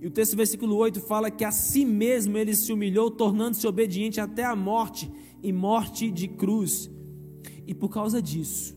E 0.00 0.06
o 0.06 0.10
texto, 0.10 0.36
versículo 0.36 0.76
8, 0.76 1.00
fala 1.00 1.30
que 1.30 1.44
a 1.44 1.50
si 1.50 1.84
mesmo 1.84 2.36
ele 2.36 2.54
se 2.54 2.72
humilhou, 2.72 3.10
tornando-se 3.10 3.66
obediente 3.66 4.20
até 4.20 4.44
a 4.44 4.54
morte 4.54 5.10
e 5.42 5.52
morte 5.52 6.10
de 6.10 6.28
cruz. 6.28 6.90
E 7.66 7.74
por 7.74 7.88
causa 7.88 8.20
disso, 8.20 8.76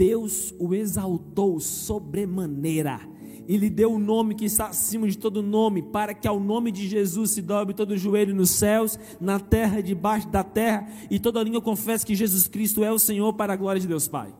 Deus 0.00 0.54
o 0.58 0.74
exaltou 0.74 1.60
sobremaneira 1.60 2.98
e 3.46 3.54
lhe 3.58 3.68
deu 3.68 3.92
o 3.92 3.96
um 3.96 3.98
nome 3.98 4.34
que 4.34 4.46
está 4.46 4.68
acima 4.68 5.06
de 5.06 5.18
todo 5.18 5.42
nome, 5.42 5.82
para 5.82 6.14
que 6.14 6.26
ao 6.26 6.40
nome 6.40 6.72
de 6.72 6.88
Jesus 6.88 7.32
se 7.32 7.42
dobre 7.42 7.74
todo 7.74 7.90
o 7.90 7.98
joelho 7.98 8.34
nos 8.34 8.48
céus, 8.48 8.98
na 9.20 9.38
terra 9.38 9.80
e 9.80 9.82
debaixo 9.82 10.26
da 10.28 10.42
terra, 10.42 10.88
e 11.10 11.18
toda 11.18 11.42
língua 11.42 11.60
confesse 11.60 12.06
que 12.06 12.14
Jesus 12.14 12.48
Cristo 12.48 12.82
é 12.82 12.90
o 12.90 12.98
Senhor 12.98 13.34
para 13.34 13.52
a 13.52 13.56
glória 13.56 13.78
de 13.78 13.86
Deus 13.86 14.08
Pai. 14.08 14.32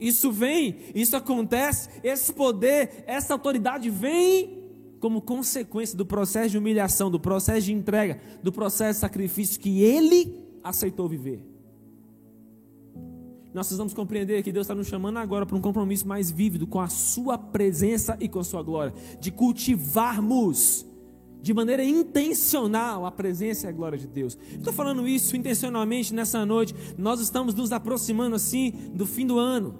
Isso 0.00 0.32
vem, 0.32 0.74
isso 0.94 1.14
acontece, 1.16 1.90
esse 2.02 2.32
poder, 2.32 3.04
essa 3.06 3.34
autoridade 3.34 3.90
vem 3.90 4.70
como 5.00 5.20
consequência 5.20 5.94
do 5.98 6.06
processo 6.06 6.48
de 6.48 6.56
humilhação, 6.56 7.10
do 7.10 7.20
processo 7.20 7.66
de 7.66 7.74
entrega, 7.74 8.18
do 8.42 8.50
processo 8.50 8.94
de 8.94 9.00
sacrifício 9.00 9.60
que 9.60 9.82
ele 9.82 10.42
aceitou 10.64 11.06
viver. 11.06 11.49
Nós 13.52 13.66
precisamos 13.66 13.92
compreender 13.92 14.42
que 14.42 14.52
Deus 14.52 14.64
está 14.64 14.74
nos 14.74 14.86
chamando 14.86 15.18
agora 15.18 15.44
para 15.44 15.56
um 15.56 15.60
compromisso 15.60 16.06
mais 16.06 16.30
vívido 16.30 16.66
com 16.66 16.80
a 16.80 16.88
Sua 16.88 17.36
presença 17.36 18.16
e 18.20 18.28
com 18.28 18.38
a 18.38 18.44
Sua 18.44 18.62
glória, 18.62 18.94
de 19.20 19.30
cultivarmos 19.30 20.86
de 21.42 21.54
maneira 21.54 21.82
intencional 21.82 23.06
a 23.06 23.10
presença 23.10 23.66
e 23.66 23.68
a 23.68 23.72
glória 23.72 23.98
de 23.98 24.06
Deus. 24.06 24.38
Estou 24.52 24.72
falando 24.72 25.08
isso 25.08 25.36
intencionalmente 25.36 26.14
nessa 26.14 26.44
noite. 26.44 26.74
Nós 26.98 27.20
estamos 27.20 27.54
nos 27.54 27.72
aproximando 27.72 28.36
assim 28.36 28.72
do 28.94 29.06
fim 29.06 29.26
do 29.26 29.38
ano. 29.38 29.78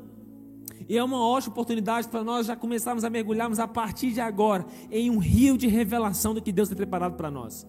E 0.89 0.97
é 0.97 1.05
uma 1.05 1.25
ótima 1.25 1.53
oportunidade 1.53 2.09
para 2.09 2.25
nós 2.25 2.47
já 2.47 2.57
começarmos 2.57 3.05
a 3.05 3.11
mergulharmos 3.11 3.61
a 3.61 3.69
partir 3.69 4.13
de 4.13 4.21
agora 4.21 4.67
em 4.91 5.11
um 5.11 5.19
rio 5.19 5.57
de 5.57 5.69
revelação 5.69 6.35
do 6.35 6.43
que 6.43 6.51
Deus 6.51 6.69
tem 6.69 6.77
preparado 6.77 7.15
para 7.15 7.31
nós. 7.31 7.67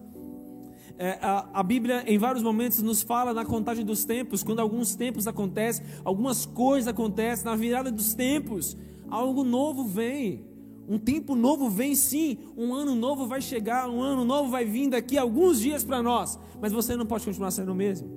É, 0.98 1.18
a, 1.20 1.48
a, 1.54 1.62
Bíblia, 1.62 2.04
em 2.06 2.18
vários 2.18 2.42
momentos, 2.42 2.82
nos 2.82 3.02
fala 3.02 3.32
na 3.32 3.44
contagem 3.44 3.84
dos 3.84 4.04
tempos, 4.04 4.42
quando 4.42 4.60
alguns 4.60 4.94
tempos 4.94 5.26
acontecem, 5.26 5.84
algumas 6.04 6.46
coisas 6.46 6.88
acontecem, 6.88 7.44
na 7.44 7.56
virada 7.56 7.90
dos 7.90 8.14
tempos, 8.14 8.76
algo 9.08 9.42
novo 9.42 9.84
vem. 9.84 10.44
Um 10.88 10.98
tempo 10.98 11.34
novo 11.34 11.70
vem 11.70 11.94
sim, 11.94 12.38
um 12.56 12.74
ano 12.74 12.94
novo 12.94 13.26
vai 13.26 13.40
chegar, 13.40 13.88
um 13.88 14.02
ano 14.02 14.24
novo 14.24 14.50
vai 14.50 14.64
vir 14.64 14.90
daqui 14.90 15.16
alguns 15.16 15.60
dias 15.60 15.84
para 15.84 16.02
nós, 16.02 16.38
mas 16.60 16.72
você 16.72 16.96
não 16.96 17.06
pode 17.06 17.24
continuar 17.24 17.50
sendo 17.50 17.72
o 17.72 17.74
mesmo. 17.74 18.08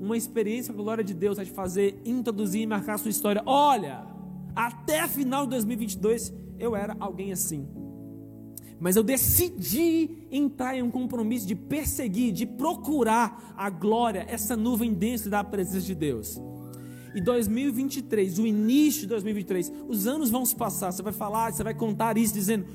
Uma 0.00 0.16
experiência 0.16 0.72
com 0.72 0.80
a 0.80 0.84
glória 0.84 1.04
de 1.04 1.14
Deus 1.14 1.36
vai 1.36 1.46
te 1.46 1.52
fazer 1.52 2.00
introduzir 2.04 2.62
e 2.62 2.66
marcar 2.66 2.94
a 2.94 2.98
sua 2.98 3.10
história. 3.10 3.42
Olha, 3.46 4.06
até 4.56 5.06
final 5.06 5.44
de 5.44 5.50
2022 5.50 6.32
eu 6.58 6.74
era 6.74 6.96
alguém 6.98 7.30
assim 7.30 7.83
mas 8.80 8.96
eu 8.96 9.02
decidi 9.02 10.26
entrar 10.30 10.76
em 10.76 10.82
um 10.82 10.90
compromisso 10.90 11.46
de 11.46 11.54
perseguir, 11.54 12.32
de 12.32 12.46
procurar 12.46 13.54
a 13.56 13.70
glória, 13.70 14.26
essa 14.28 14.56
nuvem 14.56 14.92
densa 14.92 15.30
da 15.30 15.42
presença 15.44 15.86
de 15.86 15.94
Deus. 15.94 16.40
E 17.14 17.20
2023, 17.20 18.38
o 18.38 18.46
início 18.46 19.02
de 19.02 19.06
2023, 19.08 19.72
os 19.88 20.06
anos 20.06 20.30
vão 20.30 20.44
se 20.44 20.56
passar, 20.56 20.90
você 20.90 21.02
vai 21.02 21.12
falar, 21.12 21.52
você 21.52 21.62
vai 21.62 21.74
contar 21.74 22.18
isso 22.18 22.34
dizendo: 22.34 22.66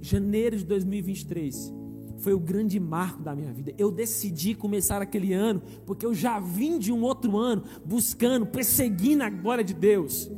janeiro 0.00 0.56
de 0.56 0.64
2023 0.64 1.72
foi 2.18 2.32
o 2.32 2.40
grande 2.40 2.80
marco 2.80 3.22
da 3.22 3.34
minha 3.34 3.52
vida. 3.52 3.74
Eu 3.76 3.90
decidi 3.90 4.54
começar 4.54 5.02
aquele 5.02 5.34
ano, 5.34 5.62
porque 5.84 6.06
eu 6.06 6.14
já 6.14 6.40
vim 6.40 6.78
de 6.78 6.90
um 6.90 7.02
outro 7.02 7.36
ano 7.36 7.62
buscando, 7.84 8.46
perseguindo 8.46 9.22
a 9.22 9.28
glória 9.28 9.62
de 9.62 9.74
Deus. 9.74 10.30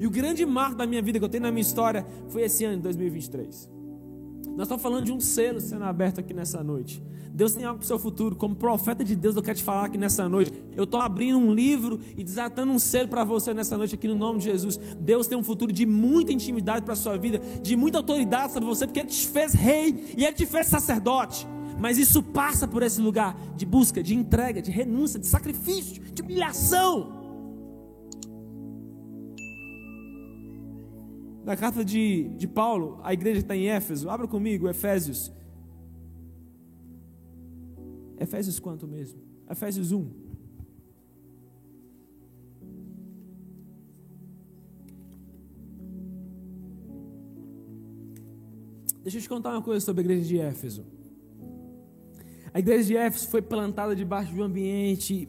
E 0.00 0.06
o 0.06 0.10
grande 0.10 0.44
marco 0.44 0.76
da 0.76 0.86
minha 0.86 1.00
vida 1.00 1.18
que 1.18 1.24
eu 1.24 1.28
tenho 1.28 1.42
na 1.42 1.50
minha 1.50 1.62
história 1.62 2.04
foi 2.28 2.42
esse 2.42 2.64
ano 2.64 2.76
de 2.78 2.82
2023. 2.82 3.69
Nós 4.60 4.66
estamos 4.66 4.82
falando 4.82 5.06
de 5.06 5.10
um 5.10 5.18
selo 5.18 5.58
sendo 5.58 5.84
aberto 5.84 6.20
aqui 6.20 6.34
nessa 6.34 6.62
noite. 6.62 7.02
Deus 7.32 7.54
tem 7.54 7.64
algo 7.64 7.78
para 7.78 7.84
o 7.86 7.88
seu 7.88 7.98
futuro. 7.98 8.36
Como 8.36 8.54
profeta 8.54 9.02
de 9.02 9.16
Deus, 9.16 9.34
eu 9.34 9.42
quero 9.42 9.56
te 9.56 9.64
falar 9.64 9.86
aqui 9.86 9.96
nessa 9.96 10.28
noite. 10.28 10.52
Eu 10.76 10.84
estou 10.84 11.00
abrindo 11.00 11.38
um 11.38 11.50
livro 11.50 11.98
e 12.14 12.22
desatando 12.22 12.70
um 12.70 12.78
selo 12.78 13.08
para 13.08 13.24
você 13.24 13.54
nessa 13.54 13.78
noite 13.78 13.94
aqui 13.94 14.06
no 14.06 14.14
nome 14.14 14.40
de 14.40 14.44
Jesus. 14.44 14.78
Deus 15.00 15.26
tem 15.26 15.38
um 15.38 15.42
futuro 15.42 15.72
de 15.72 15.86
muita 15.86 16.30
intimidade 16.30 16.84
para 16.84 16.92
a 16.92 16.96
sua 16.96 17.16
vida, 17.16 17.38
de 17.62 17.74
muita 17.74 17.96
autoridade 17.96 18.52
sobre 18.52 18.68
você, 18.68 18.86
porque 18.86 19.00
Ele 19.00 19.08
te 19.08 19.28
fez 19.28 19.54
rei 19.54 20.14
e 20.14 20.26
Ele 20.26 20.34
te 20.34 20.44
fez 20.44 20.66
sacerdote. 20.66 21.48
Mas 21.78 21.96
isso 21.96 22.22
passa 22.22 22.68
por 22.68 22.82
esse 22.82 23.00
lugar 23.00 23.34
de 23.56 23.64
busca, 23.64 24.02
de 24.02 24.14
entrega, 24.14 24.60
de 24.60 24.70
renúncia, 24.70 25.18
de 25.18 25.26
sacrifício, 25.26 26.02
de 26.02 26.20
humilhação. 26.20 27.19
Na 31.50 31.56
carta 31.56 31.84
de, 31.84 32.28
de 32.36 32.46
Paulo, 32.46 33.00
a 33.02 33.12
igreja 33.12 33.40
está 33.40 33.56
em 33.56 33.68
Éfeso. 33.68 34.08
Abra 34.08 34.28
comigo, 34.28 34.68
Efésios. 34.68 35.32
Efésios 38.20 38.60
quanto 38.60 38.86
mesmo? 38.86 39.20
Efésios 39.50 39.90
1. 39.90 40.08
Deixa 49.02 49.18
eu 49.18 49.22
te 49.22 49.28
contar 49.28 49.50
uma 49.50 49.62
coisa 49.62 49.84
sobre 49.84 50.02
a 50.02 50.04
igreja 50.04 50.28
de 50.28 50.38
Éfeso. 50.38 50.86
A 52.54 52.60
igreja 52.60 52.84
de 52.84 52.96
Éfeso 52.96 53.26
foi 53.26 53.42
plantada 53.42 53.96
debaixo 53.96 54.32
de 54.32 54.40
um 54.40 54.44
ambiente, 54.44 55.28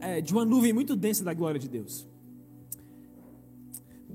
é, 0.00 0.20
de 0.20 0.32
uma 0.32 0.44
nuvem 0.44 0.72
muito 0.72 0.96
densa 0.96 1.22
da 1.22 1.32
glória 1.32 1.60
de 1.60 1.68
Deus. 1.68 2.10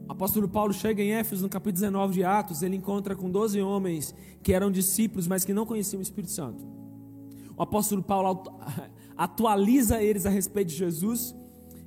O 0.07 0.11
apóstolo 0.13 0.47
Paulo 0.47 0.73
chega 0.73 1.03
em 1.03 1.11
Éfeso, 1.11 1.43
no 1.43 1.49
capítulo 1.49 1.73
19 1.73 2.13
de 2.13 2.23
Atos, 2.23 2.63
ele 2.63 2.77
encontra 2.77 3.13
com 3.13 3.29
12 3.29 3.61
homens 3.61 4.15
que 4.41 4.53
eram 4.53 4.71
discípulos, 4.71 5.27
mas 5.27 5.43
que 5.43 5.53
não 5.53 5.65
conheciam 5.65 5.99
o 5.99 6.01
Espírito 6.01 6.31
Santo. 6.31 6.65
O 7.57 7.61
apóstolo 7.61 8.01
Paulo 8.01 8.43
atualiza 9.17 10.01
eles 10.01 10.25
a 10.25 10.29
respeito 10.29 10.69
de 10.69 10.75
Jesus. 10.75 11.35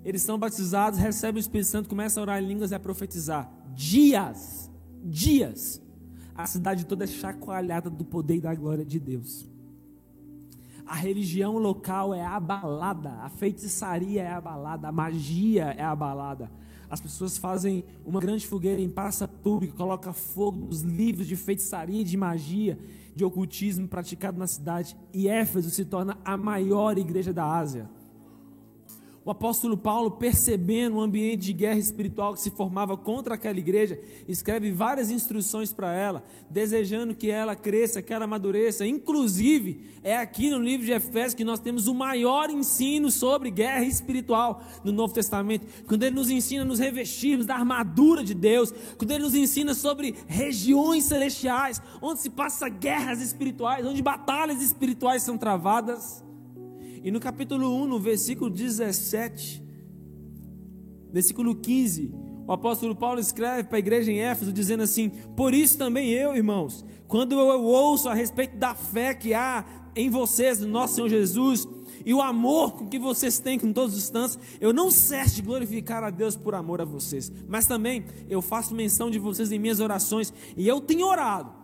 Eles 0.04 0.20
são 0.20 0.38
batizados, 0.38 0.98
recebem 0.98 1.38
o 1.38 1.40
Espírito 1.40 1.68
Santo, 1.68 1.88
começam 1.88 2.22
a 2.22 2.24
orar 2.24 2.42
em 2.42 2.46
línguas 2.46 2.72
e 2.72 2.74
a 2.74 2.80
profetizar. 2.80 3.50
Dias, 3.74 4.70
dias, 5.02 5.80
a 6.34 6.46
cidade 6.46 6.84
toda 6.84 7.04
é 7.04 7.06
chacoalhada 7.06 7.88
do 7.88 8.04
poder 8.04 8.36
e 8.36 8.40
da 8.40 8.54
glória 8.54 8.84
de 8.84 9.00
Deus. 9.00 9.48
A 10.86 10.94
religião 10.94 11.56
local 11.56 12.12
é 12.12 12.24
abalada, 12.24 13.12
a 13.22 13.30
feitiçaria 13.30 14.22
é 14.22 14.30
abalada, 14.30 14.88
a 14.88 14.92
magia 14.92 15.74
é 15.78 15.82
abalada. 15.82 16.50
As 16.90 17.00
pessoas 17.00 17.38
fazem 17.38 17.84
uma 18.04 18.20
grande 18.20 18.44
fogueira 18.46 18.80
em 18.80 18.88
praça 18.88 19.28
pública, 19.28 19.74
colocam 19.76 20.12
fogo 20.12 20.66
nos 20.66 20.82
livros 20.82 21.28
de 21.28 21.36
feitiçaria, 21.36 22.04
de 22.04 22.16
magia, 22.16 22.76
de 23.14 23.24
ocultismo 23.24 23.86
praticado 23.86 24.36
na 24.36 24.48
cidade. 24.48 24.96
E 25.14 25.28
Éfeso 25.28 25.70
se 25.70 25.84
torna 25.84 26.18
a 26.24 26.36
maior 26.36 26.98
igreja 26.98 27.32
da 27.32 27.46
Ásia. 27.46 27.88
O 29.22 29.30
apóstolo 29.30 29.76
Paulo, 29.76 30.12
percebendo 30.12 30.96
o 30.96 31.00
ambiente 31.00 31.42
de 31.42 31.52
guerra 31.52 31.78
espiritual 31.78 32.32
que 32.32 32.40
se 32.40 32.50
formava 32.50 32.96
contra 32.96 33.34
aquela 33.34 33.58
igreja, 33.58 34.00
escreve 34.26 34.72
várias 34.72 35.10
instruções 35.10 35.74
para 35.74 35.92
ela, 35.92 36.24
desejando 36.48 37.14
que 37.14 37.30
ela 37.30 37.54
cresça, 37.54 38.00
que 38.00 38.14
ela 38.14 38.24
amadureça. 38.24 38.86
Inclusive, 38.86 39.84
é 40.02 40.16
aqui 40.16 40.48
no 40.48 40.58
livro 40.58 40.86
de 40.86 40.92
Efésios 40.92 41.34
que 41.34 41.44
nós 41.44 41.60
temos 41.60 41.86
o 41.86 41.94
maior 41.94 42.48
ensino 42.48 43.10
sobre 43.10 43.50
guerra 43.50 43.84
espiritual 43.84 44.62
no 44.82 44.90
Novo 44.90 45.12
Testamento. 45.12 45.66
Quando 45.86 46.02
ele 46.02 46.14
nos 46.14 46.30
ensina 46.30 46.62
a 46.62 46.66
nos 46.66 46.78
revestirmos 46.78 47.44
da 47.44 47.56
armadura 47.56 48.24
de 48.24 48.32
Deus, 48.32 48.72
quando 48.96 49.10
ele 49.10 49.22
nos 49.22 49.34
ensina 49.34 49.74
sobre 49.74 50.14
regiões 50.26 51.04
celestiais, 51.04 51.82
onde 52.00 52.20
se 52.20 52.30
passa 52.30 52.70
guerras 52.70 53.20
espirituais, 53.20 53.84
onde 53.84 54.00
batalhas 54.00 54.62
espirituais 54.62 55.22
são 55.22 55.36
travadas. 55.36 56.24
E 57.02 57.10
no 57.10 57.18
capítulo 57.18 57.74
1, 57.82 57.86
no 57.86 57.98
versículo 57.98 58.50
17, 58.50 59.62
versículo 61.10 61.54
15, 61.54 62.12
o 62.46 62.52
apóstolo 62.52 62.94
Paulo 62.94 63.18
escreve 63.18 63.64
para 63.68 63.76
a 63.76 63.78
igreja 63.78 64.12
em 64.12 64.20
Éfeso 64.20 64.52
dizendo 64.52 64.82
assim: 64.82 65.08
Por 65.36 65.54
isso 65.54 65.78
também 65.78 66.10
eu, 66.10 66.36
irmãos, 66.36 66.84
quando 67.08 67.38
eu 67.38 67.64
ouço 67.64 68.08
a 68.08 68.14
respeito 68.14 68.56
da 68.56 68.74
fé 68.74 69.14
que 69.14 69.32
há 69.32 69.64
em 69.96 70.10
vocês, 70.10 70.60
no 70.60 70.68
nosso 70.68 70.96
Senhor 70.96 71.08
Jesus, 71.08 71.66
e 72.04 72.12
o 72.12 72.20
amor 72.20 72.84
que 72.88 72.98
vocês 72.98 73.38
têm 73.38 73.58
com 73.58 73.72
todos 73.72 73.94
os 73.94 74.02
instantes, 74.02 74.38
eu 74.60 74.72
não 74.72 74.90
cesso 74.90 75.36
de 75.36 75.42
glorificar 75.42 76.04
a 76.04 76.10
Deus 76.10 76.36
por 76.36 76.54
amor 76.54 76.82
a 76.82 76.84
vocês, 76.84 77.32
mas 77.48 77.66
também 77.66 78.04
eu 78.28 78.42
faço 78.42 78.74
menção 78.74 79.10
de 79.10 79.18
vocês 79.18 79.50
em 79.50 79.58
minhas 79.58 79.80
orações, 79.80 80.32
e 80.54 80.68
eu 80.68 80.80
tenho 80.80 81.06
orado 81.06 81.59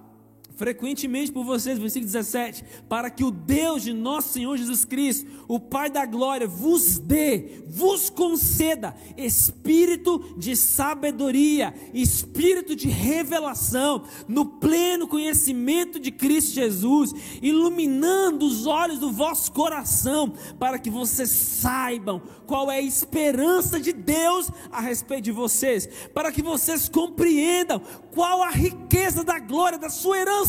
frequentemente 0.57 1.31
por 1.31 1.45
vocês, 1.45 1.79
versículo 1.79 2.07
17, 2.07 2.65
para 2.89 3.11
que 3.11 3.23
o 3.23 3.31
Deus 3.31 3.83
de 3.83 3.93
nosso 3.93 4.31
Senhor 4.31 4.57
Jesus 4.57 4.85
Cristo, 4.85 5.31
o 5.47 5.61
Pai 5.61 5.91
da 5.91 6.07
glória, 6.07 6.49
vos 6.49 6.99
dê, 6.99 7.63
vos 7.69 8.09
conceda 8.09 8.97
espírito 9.17 10.35
de 10.37 10.57
sabedoria, 10.57 11.75
espírito 11.93 12.75
de 12.75 12.89
revelação, 12.89 14.05
no 14.27 14.47
pleno 14.47 15.07
conhecimento 15.07 16.01
de 16.01 16.11
Cristo 16.11 16.55
Jesus, 16.55 17.13
iluminando 17.43 18.47
os 18.47 18.67
olhos 18.67 18.99
do 18.99 19.13
vosso 19.13 19.53
coração, 19.53 20.33
para 20.59 20.79
que 20.79 20.89
vocês 20.89 21.29
saibam 21.31 22.23
qual 22.47 22.71
é 22.71 22.77
a 22.77 22.83
esperança 22.83 23.79
de 23.79 23.93
Deus 23.93 24.51
a 24.71 24.81
respeito 24.81 25.25
de 25.25 25.33
vocês, 25.33 25.87
para 26.15 26.33
que 26.33 26.43
vocês 26.43 26.89
compreendam 26.89 27.83
qual 28.15 28.43
a 28.43 28.51
riqueza 28.51 29.23
da 29.23 29.39
glória 29.39 29.79
da 29.79 29.91
sua 29.91 30.17
herança 30.19 30.46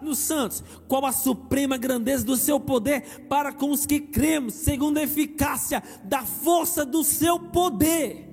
nos 0.00 0.18
santos, 0.18 0.62
qual 0.86 1.04
a 1.04 1.12
suprema 1.12 1.76
grandeza 1.76 2.24
do 2.24 2.36
seu 2.36 2.58
poder 2.60 3.26
para 3.28 3.52
com 3.52 3.70
os 3.70 3.84
que 3.84 4.00
cremos, 4.00 4.54
segundo 4.54 4.98
a 4.98 5.02
eficácia 5.02 5.82
da 6.04 6.22
força 6.24 6.84
do 6.84 7.02
seu 7.02 7.38
poder. 7.38 8.28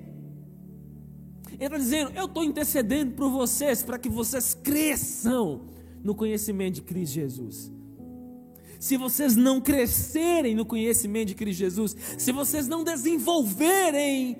Ele 1.54 1.66
está 1.66 1.78
dizendo: 1.78 2.12
Eu 2.16 2.26
estou 2.26 2.44
intercedendo 2.44 3.14
por 3.14 3.30
vocês 3.30 3.82
para 3.82 3.98
que 3.98 4.10
vocês 4.10 4.54
cresçam 4.54 5.62
no 6.04 6.14
conhecimento 6.14 6.76
de 6.76 6.82
Cristo 6.82 7.14
Jesus. 7.14 7.72
Se 8.80 8.98
vocês 8.98 9.36
não 9.36 9.62
crescerem 9.62 10.54
no 10.54 10.66
conhecimento 10.66 11.30
de 11.30 11.36
Cristo 11.36 11.60
Jesus, 11.60 11.96
se 12.18 12.32
vocês 12.32 12.68
não 12.68 12.84
desenvolverem 12.84 14.38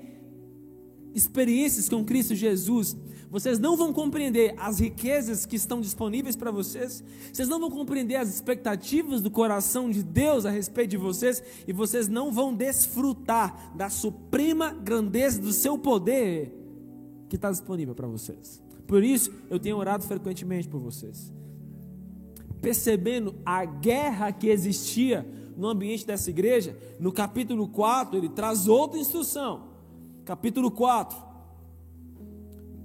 experiências 1.14 1.88
com 1.88 2.04
Cristo 2.04 2.34
Jesus, 2.34 2.94
vocês 3.36 3.58
não 3.58 3.76
vão 3.76 3.92
compreender 3.92 4.54
as 4.56 4.78
riquezas 4.78 5.44
que 5.44 5.56
estão 5.56 5.78
disponíveis 5.78 6.34
para 6.34 6.50
vocês, 6.50 7.04
vocês 7.30 7.46
não 7.46 7.60
vão 7.60 7.70
compreender 7.70 8.16
as 8.16 8.34
expectativas 8.34 9.20
do 9.20 9.30
coração 9.30 9.90
de 9.90 10.02
Deus 10.02 10.46
a 10.46 10.50
respeito 10.50 10.92
de 10.92 10.96
vocês, 10.96 11.42
e 11.68 11.70
vocês 11.70 12.08
não 12.08 12.32
vão 12.32 12.54
desfrutar 12.54 13.76
da 13.76 13.90
suprema 13.90 14.72
grandeza 14.72 15.38
do 15.38 15.52
seu 15.52 15.76
poder 15.76 16.50
que 17.28 17.36
está 17.36 17.50
disponível 17.50 17.94
para 17.94 18.06
vocês. 18.06 18.62
Por 18.86 19.04
isso, 19.04 19.30
eu 19.50 19.60
tenho 19.60 19.76
orado 19.76 20.04
frequentemente 20.04 20.66
por 20.66 20.80
vocês. 20.80 21.30
Percebendo 22.62 23.34
a 23.44 23.66
guerra 23.66 24.32
que 24.32 24.48
existia 24.48 25.28
no 25.54 25.68
ambiente 25.68 26.06
dessa 26.06 26.30
igreja, 26.30 26.74
no 26.98 27.12
capítulo 27.12 27.68
4, 27.68 28.16
ele 28.16 28.30
traz 28.30 28.66
outra 28.66 28.98
instrução. 28.98 29.64
Capítulo 30.24 30.70
4, 30.70 31.25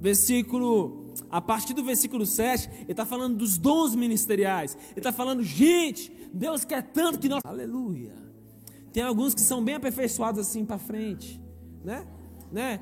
versículo, 0.01 1.13
a 1.29 1.39
partir 1.39 1.75
do 1.75 1.83
versículo 1.83 2.25
7, 2.25 2.69
ele 2.81 2.91
está 2.91 3.05
falando 3.05 3.37
dos 3.37 3.59
dons 3.59 3.93
ministeriais. 3.93 4.75
Ele 4.89 4.99
está 4.99 5.11
falando, 5.11 5.43
gente, 5.43 6.11
Deus 6.33 6.65
quer 6.65 6.81
tanto 6.81 7.19
que 7.19 7.29
nós. 7.29 7.41
Aleluia. 7.45 8.15
Tem 8.91 9.03
alguns 9.03 9.35
que 9.35 9.41
são 9.41 9.63
bem 9.63 9.75
aperfeiçoados 9.75 10.41
assim 10.41 10.65
para 10.65 10.79
frente, 10.79 11.39
né? 11.83 12.05
né? 12.51 12.81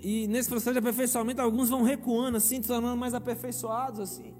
E 0.00 0.26
nesse 0.28 0.48
processo 0.48 0.72
de 0.72 0.78
aperfeiçoamento, 0.78 1.42
alguns 1.42 1.68
vão 1.68 1.82
recuando 1.82 2.36
assim, 2.38 2.60
tornando 2.60 2.96
mais 2.96 3.12
aperfeiçoados 3.12 4.00
assim. 4.00 4.34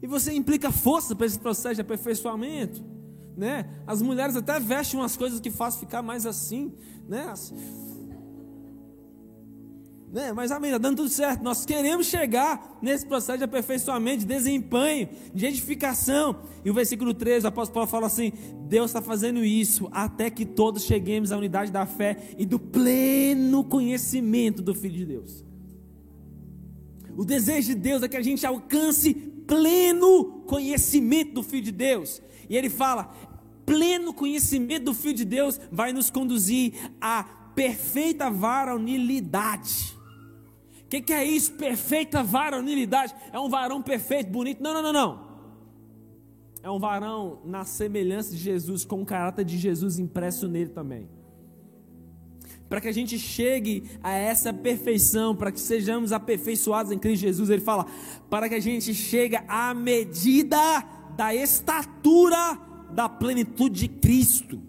E 0.00 0.06
você 0.06 0.32
implica 0.32 0.70
força 0.70 1.14
para 1.14 1.26
esse 1.26 1.38
processo 1.38 1.74
de 1.74 1.80
aperfeiçoamento, 1.80 2.82
né? 3.36 3.68
As 3.84 4.00
mulheres 4.00 4.36
até 4.36 4.60
vestem 4.60 5.00
umas 5.00 5.16
coisas 5.16 5.40
que 5.40 5.50
fazem 5.50 5.80
ficar 5.80 6.02
mais 6.02 6.24
assim, 6.24 6.72
né? 7.08 7.34
Né? 10.10 10.32
Mas 10.32 10.50
amém, 10.50 10.70
está 10.70 10.78
dando 10.78 10.96
tudo 10.96 11.08
certo. 11.10 11.42
Nós 11.42 11.66
queremos 11.66 12.06
chegar 12.06 12.78
nesse 12.80 13.04
processo 13.04 13.38
de 13.38 13.44
aperfeiçoamento, 13.44 14.20
de 14.20 14.26
desempenho, 14.26 15.08
de 15.34 15.46
edificação. 15.46 16.40
E 16.64 16.70
o 16.70 16.74
versículo 16.74 17.12
13, 17.12 17.44
o 17.44 17.48
apóstolo 17.48 17.74
Paulo 17.74 17.90
fala 17.90 18.06
assim: 18.06 18.32
Deus 18.66 18.90
está 18.90 19.02
fazendo 19.02 19.44
isso 19.44 19.88
até 19.92 20.30
que 20.30 20.46
todos 20.46 20.84
cheguemos 20.84 21.30
à 21.30 21.36
unidade 21.36 21.70
da 21.70 21.84
fé 21.84 22.16
e 22.38 22.46
do 22.46 22.58
pleno 22.58 23.62
conhecimento 23.62 24.62
do 24.62 24.74
Filho 24.74 24.96
de 24.96 25.04
Deus. 25.04 25.44
O 27.14 27.24
desejo 27.24 27.68
de 27.68 27.74
Deus 27.74 28.02
é 28.02 28.08
que 28.08 28.16
a 28.16 28.22
gente 28.22 28.46
alcance 28.46 29.12
pleno 29.12 30.42
conhecimento 30.46 31.34
do 31.34 31.42
Filho 31.42 31.64
de 31.64 31.72
Deus. 31.72 32.22
E 32.48 32.56
ele 32.56 32.70
fala: 32.70 33.14
pleno 33.66 34.14
conhecimento 34.14 34.84
do 34.84 34.94
Filho 34.94 35.16
de 35.16 35.24
Deus 35.26 35.60
vai 35.70 35.92
nos 35.92 36.08
conduzir 36.08 36.72
à 36.98 37.24
perfeita 37.54 38.30
varonilidade. 38.30 39.97
O 40.88 40.90
que, 40.90 41.02
que, 41.02 41.12
é 41.12 41.22
isso? 41.22 41.52
Perfeita 41.52 42.22
varonilidade. 42.22 43.14
É 43.30 43.38
um 43.38 43.50
varão 43.50 43.82
perfeito, 43.82 44.30
bonito. 44.30 44.62
Não, 44.62 44.72
não, 44.72 44.82
não, 44.82 44.92
não. 44.94 45.28
É 46.62 46.70
um 46.70 46.78
varão 46.78 47.42
na 47.44 47.62
semelhança 47.62 48.30
de 48.30 48.38
Jesus, 48.38 48.86
com 48.86 49.02
o 49.02 49.04
caráter 49.04 49.44
de 49.44 49.58
Jesus 49.58 49.98
impresso 49.98 50.48
nele 50.48 50.70
também. 50.70 51.06
Para 52.70 52.80
que 52.80 52.88
a 52.88 52.92
gente 52.92 53.18
chegue 53.18 53.84
a 54.02 54.14
essa 54.14 54.50
perfeição, 54.50 55.36
para 55.36 55.52
que 55.52 55.60
sejamos 55.60 56.10
aperfeiçoados 56.10 56.90
em 56.90 56.98
Cristo 56.98 57.20
Jesus, 57.20 57.50
ele 57.50 57.60
fala, 57.60 57.84
para 58.30 58.48
que 58.48 58.54
a 58.54 58.60
gente 58.60 58.94
chegue 58.94 59.38
à 59.46 59.74
medida 59.74 60.56
da 61.14 61.34
estatura 61.34 62.58
da 62.94 63.10
plenitude 63.10 63.80
de 63.80 63.88
Cristo. 63.88 64.67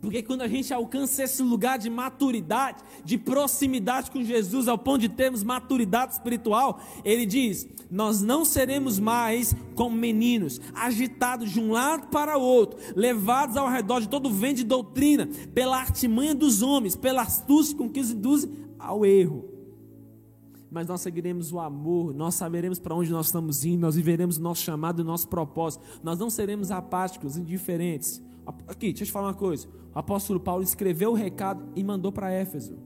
Porque 0.00 0.22
quando 0.22 0.42
a 0.42 0.48
gente 0.48 0.72
alcança 0.72 1.24
esse 1.24 1.42
lugar 1.42 1.78
de 1.78 1.90
maturidade, 1.90 2.82
de 3.04 3.18
proximidade 3.18 4.10
com 4.10 4.22
Jesus, 4.22 4.68
ao 4.68 4.78
ponto 4.78 5.00
de 5.00 5.08
termos 5.08 5.42
maturidade 5.42 6.12
espiritual, 6.12 6.80
ele 7.04 7.26
diz: 7.26 7.66
Nós 7.90 8.22
não 8.22 8.44
seremos 8.44 8.98
mais 8.98 9.54
como 9.74 9.96
meninos, 9.96 10.60
agitados 10.74 11.50
de 11.50 11.60
um 11.60 11.72
lado 11.72 12.08
para 12.08 12.38
o 12.38 12.42
outro, 12.42 12.78
levados 12.94 13.56
ao 13.56 13.68
redor 13.68 14.00
de 14.00 14.08
todo 14.08 14.30
vento 14.30 14.58
de 14.58 14.64
doutrina, 14.64 15.28
pela 15.52 15.78
artimanha 15.78 16.34
dos 16.34 16.62
homens, 16.62 16.94
pela 16.94 17.22
astúcia 17.22 17.76
com 17.76 17.88
que 17.88 18.00
os 18.00 18.10
induzem 18.10 18.52
ao 18.78 19.04
erro. 19.04 19.46
Mas 20.70 20.86
nós 20.86 21.00
seguiremos 21.00 21.50
o 21.50 21.58
amor, 21.58 22.14
nós 22.14 22.34
saberemos 22.34 22.78
para 22.78 22.94
onde 22.94 23.10
nós 23.10 23.26
estamos 23.26 23.64
indo, 23.64 23.80
nós 23.80 23.96
viveremos 23.96 24.36
o 24.36 24.42
nosso 24.42 24.62
chamado 24.62 25.00
e 25.00 25.02
o 25.02 25.04
nosso 25.04 25.26
propósito. 25.26 25.82
Nós 26.04 26.18
não 26.18 26.28
seremos 26.28 26.70
apáticos, 26.70 27.38
indiferentes 27.38 28.22
Aqui, 28.66 28.86
deixa 28.86 29.02
eu 29.02 29.06
te 29.06 29.12
falar 29.12 29.28
uma 29.28 29.34
coisa. 29.34 29.68
Apóstolo 29.98 30.38
Paulo 30.38 30.62
escreveu 30.62 31.10
o 31.10 31.14
recado 31.14 31.72
e 31.74 31.82
mandou 31.82 32.12
para 32.12 32.30
Éfeso. 32.30 32.78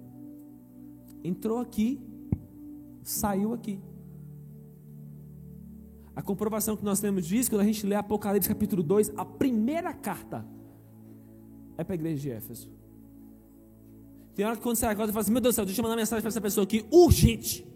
Entrou 1.22 1.58
aqui, 1.58 2.00
saiu 3.02 3.52
aqui. 3.52 3.78
A 6.16 6.22
comprovação 6.22 6.74
que 6.74 6.82
nós 6.82 7.00
temos 7.00 7.26
disso, 7.26 7.50
quando 7.50 7.60
a 7.60 7.64
gente 7.66 7.86
lê 7.86 7.94
Apocalipse 7.94 8.48
capítulo 8.48 8.82
2, 8.82 9.12
a 9.14 9.26
primeira 9.26 9.92
carta 9.92 10.42
é 11.76 11.84
para 11.84 11.92
a 11.92 11.96
igreja 11.96 12.18
de 12.18 12.30
Éfeso. 12.30 12.70
Tem 14.34 14.46
hora 14.46 14.56
que 14.56 14.62
quando 14.62 14.76
você 14.76 14.86
acorda 14.86 15.10
e 15.10 15.12
fala 15.12 15.20
assim: 15.20 15.32
Meu 15.32 15.42
Deus 15.42 15.54
do 15.54 15.56
céu, 15.56 15.66
deixa 15.66 15.82
eu 15.82 15.82
mandar 15.82 15.96
mensagem 15.96 16.22
para 16.22 16.30
essa 16.30 16.40
pessoa 16.40 16.64
aqui, 16.64 16.82
urgente. 16.90 17.66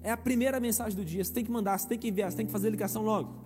É 0.00 0.12
a 0.12 0.16
primeira 0.16 0.60
mensagem 0.60 0.96
do 0.96 1.04
dia. 1.04 1.24
Você 1.24 1.32
tem 1.32 1.44
que 1.44 1.50
mandar, 1.50 1.76
você 1.76 1.88
tem 1.88 1.98
que 1.98 2.06
enviar, 2.06 2.30
você 2.30 2.36
tem 2.36 2.46
que 2.46 2.52
fazer 2.52 2.70
ligação 2.70 3.02
logo. 3.02 3.41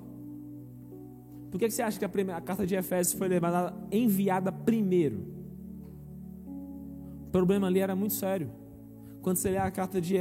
Por 1.50 1.58
que 1.58 1.70
você 1.70 1.82
acha 1.82 1.98
que 1.98 2.04
a, 2.04 2.08
primeira, 2.08 2.38
a 2.38 2.40
carta 2.40 2.66
de 2.66 2.74
Efésios 2.74 3.18
foi 3.18 3.28
levada, 3.28 3.74
enviada 3.90 4.50
primeiro? 4.50 5.24
O 7.26 7.30
problema 7.30 7.66
ali 7.66 7.80
era 7.80 7.94
muito 7.94 8.14
sério. 8.14 8.50
Quando 9.22 9.36
você 9.36 9.50
lê 9.50 9.58
a 9.58 9.70
carta 9.70 10.00
de, 10.00 10.16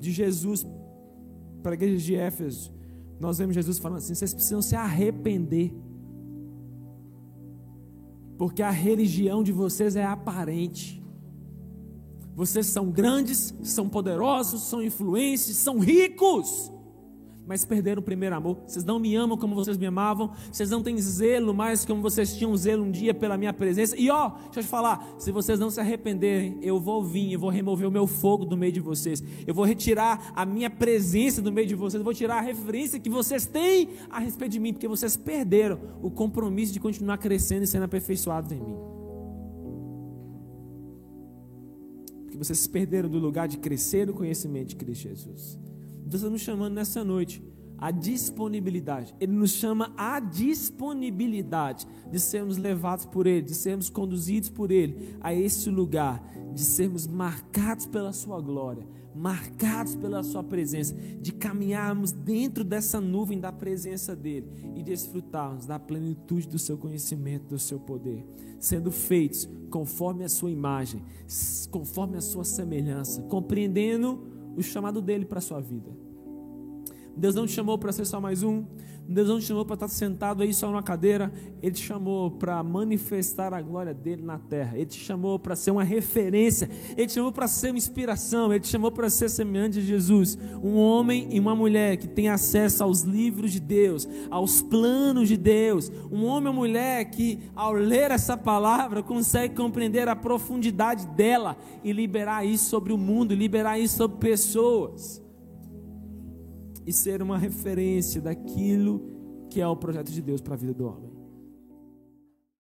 de 0.00 0.12
Jesus 0.12 0.66
para 1.62 1.72
a 1.72 1.74
igreja 1.74 2.04
de 2.04 2.14
Éfeso, 2.14 2.72
nós 3.18 3.38
vemos 3.38 3.54
Jesus 3.54 3.78
falando 3.78 3.98
assim: 3.98 4.14
vocês 4.14 4.34
precisam 4.34 4.62
se 4.62 4.76
arrepender. 4.76 5.74
Porque 8.36 8.62
a 8.62 8.70
religião 8.70 9.42
de 9.42 9.52
vocês 9.52 9.96
é 9.96 10.04
aparente. 10.04 11.02
Vocês 12.34 12.66
são 12.66 12.90
grandes, 12.90 13.54
são 13.62 13.88
poderosos, 13.88 14.62
são 14.64 14.82
influentes, 14.82 15.56
são 15.56 15.78
ricos 15.78 16.70
mas 17.46 17.64
perderam 17.64 18.00
o 18.00 18.04
primeiro 18.04 18.34
amor. 18.34 18.58
Vocês 18.66 18.84
não 18.84 18.98
me 18.98 19.14
amam 19.14 19.38
como 19.38 19.54
vocês 19.54 19.78
me 19.78 19.86
amavam. 19.86 20.32
Vocês 20.50 20.68
não 20.68 20.82
têm 20.82 21.00
zelo 21.00 21.54
mais 21.54 21.84
como 21.84 22.02
vocês 22.02 22.34
tinham 22.34 22.54
zelo 22.56 22.84
um 22.84 22.90
dia 22.90 23.14
pela 23.14 23.38
minha 23.38 23.52
presença. 23.52 23.96
E 23.96 24.10
ó, 24.10 24.30
deixa 24.30 24.60
eu 24.60 24.62
te 24.64 24.68
falar: 24.68 25.14
se 25.16 25.30
vocês 25.30 25.58
não 25.58 25.70
se 25.70 25.78
arrependerem, 25.78 26.58
eu 26.60 26.80
vou 26.80 27.04
vir, 27.04 27.32
eu 27.32 27.38
vou 27.38 27.48
remover 27.48 27.86
o 27.86 27.90
meu 27.90 28.06
fogo 28.06 28.44
do 28.44 28.56
meio 28.56 28.72
de 28.72 28.80
vocês. 28.80 29.22
Eu 29.46 29.54
vou 29.54 29.64
retirar 29.64 30.32
a 30.34 30.44
minha 30.44 30.68
presença 30.68 31.40
do 31.40 31.52
meio 31.52 31.68
de 31.68 31.76
vocês. 31.76 32.00
Eu 32.00 32.04
vou 32.04 32.14
tirar 32.14 32.38
a 32.38 32.40
referência 32.40 32.98
que 32.98 33.08
vocês 33.08 33.46
têm 33.46 33.90
a 34.10 34.18
respeito 34.18 34.52
de 34.52 34.58
mim, 34.58 34.72
porque 34.72 34.88
vocês 34.88 35.16
perderam 35.16 35.78
o 36.02 36.10
compromisso 36.10 36.72
de 36.72 36.80
continuar 36.80 37.18
crescendo 37.18 37.62
e 37.62 37.66
sendo 37.66 37.84
aperfeiçoados 37.84 38.50
em 38.50 38.60
mim. 38.60 38.76
Porque 42.22 42.36
vocês 42.36 42.58
se 42.58 42.68
perderam 42.68 43.08
do 43.08 43.18
lugar 43.18 43.46
de 43.46 43.56
crescer 43.58 44.04
no 44.04 44.14
conhecimento 44.14 44.70
de 44.70 44.76
Cristo 44.76 45.02
Jesus. 45.02 45.65
Deus 46.06 46.22
está 46.22 46.30
nos 46.30 46.40
chamando 46.40 46.74
nessa 46.74 47.04
noite 47.04 47.42
a 47.78 47.90
disponibilidade. 47.90 49.14
Ele 49.20 49.32
nos 49.32 49.50
chama 49.50 49.92
a 49.96 50.18
disponibilidade 50.20 51.86
de 52.10 52.18
sermos 52.18 52.56
levados 52.56 53.04
por 53.04 53.26
Ele, 53.26 53.42
de 53.42 53.54
sermos 53.54 53.90
conduzidos 53.90 54.48
por 54.48 54.70
Ele 54.70 55.16
a 55.20 55.34
esse 55.34 55.68
lugar, 55.68 56.22
de 56.54 56.62
sermos 56.62 57.06
marcados 57.06 57.86
pela 57.86 58.12
Sua 58.12 58.40
glória, 58.40 58.86
marcados 59.14 59.94
pela 59.96 60.22
Sua 60.22 60.42
presença, 60.42 60.94
de 61.20 61.32
caminharmos 61.32 62.12
dentro 62.12 62.64
dessa 62.64 63.00
nuvem 63.00 63.38
da 63.38 63.52
presença 63.52 64.14
dEle 64.14 64.48
e 64.74 64.82
desfrutarmos 64.82 65.66
da 65.66 65.78
plenitude 65.78 66.48
do 66.48 66.58
Seu 66.58 66.78
conhecimento, 66.78 67.48
do 67.48 67.58
Seu 67.58 67.78
poder, 67.78 68.24
sendo 68.58 68.90
feitos 68.90 69.48
conforme 69.70 70.24
a 70.24 70.28
Sua 70.28 70.50
imagem, 70.50 71.02
conforme 71.70 72.16
a 72.16 72.22
Sua 72.22 72.44
semelhança, 72.44 73.20
compreendendo 73.22 74.35
o 74.56 74.62
chamado 74.62 75.00
dele 75.02 75.24
para 75.24 75.38
a 75.38 75.42
sua 75.42 75.60
vida. 75.60 75.90
Deus 77.16 77.34
não 77.34 77.46
te 77.46 77.52
chamou 77.52 77.78
para 77.78 77.92
ser 77.92 78.04
só 78.04 78.20
mais 78.20 78.42
um. 78.42 78.64
Deus 79.08 79.28
não 79.28 79.38
te 79.38 79.44
chamou 79.44 79.64
para 79.64 79.74
estar 79.74 79.88
sentado 79.88 80.42
aí 80.42 80.52
só 80.52 80.66
numa 80.66 80.82
cadeira. 80.82 81.32
Ele 81.62 81.72
te 81.72 81.82
chamou 81.82 82.30
para 82.30 82.62
manifestar 82.62 83.54
a 83.54 83.62
glória 83.62 83.94
dele 83.94 84.22
na 84.22 84.38
terra. 84.38 84.76
Ele 84.76 84.86
te 84.86 84.98
chamou 84.98 85.38
para 85.38 85.54
ser 85.54 85.70
uma 85.70 85.84
referência. 85.84 86.68
Ele 86.96 87.06
te 87.06 87.14
chamou 87.14 87.32
para 87.32 87.46
ser 87.46 87.70
uma 87.70 87.78
inspiração. 87.78 88.52
Ele 88.52 88.60
te 88.60 88.68
chamou 88.68 88.90
para 88.90 89.08
ser 89.08 89.30
semelhante 89.30 89.78
a 89.78 89.82
Jesus. 89.82 90.36
Um 90.62 90.76
homem 90.76 91.28
e 91.30 91.38
uma 91.38 91.54
mulher 91.54 91.96
que 91.96 92.08
tem 92.08 92.28
acesso 92.28 92.82
aos 92.82 93.02
livros 93.02 93.52
de 93.52 93.60
Deus, 93.60 94.08
aos 94.30 94.60
planos 94.60 95.28
de 95.28 95.36
Deus. 95.36 95.90
Um 96.10 96.24
homem 96.24 96.52
e 96.52 96.56
mulher 96.56 97.04
que, 97.06 97.38
ao 97.54 97.72
ler 97.72 98.10
essa 98.10 98.36
palavra, 98.36 99.02
consegue 99.02 99.54
compreender 99.54 100.08
a 100.08 100.16
profundidade 100.16 101.06
dela 101.08 101.56
e 101.84 101.92
liberar 101.92 102.44
isso 102.44 102.68
sobre 102.68 102.92
o 102.92 102.98
mundo, 102.98 103.34
liberar 103.34 103.78
isso 103.78 103.96
sobre 103.96 104.18
pessoas 104.18 105.25
e 106.86 106.92
ser 106.92 107.20
uma 107.22 107.36
referência 107.36 108.20
daquilo 108.20 109.02
que 109.50 109.60
é 109.60 109.66
o 109.66 109.76
projeto 109.76 110.12
de 110.12 110.22
Deus 110.22 110.40
para 110.40 110.54
a 110.54 110.56
vida 110.56 110.72
do 110.72 110.86
homem. 110.86 111.15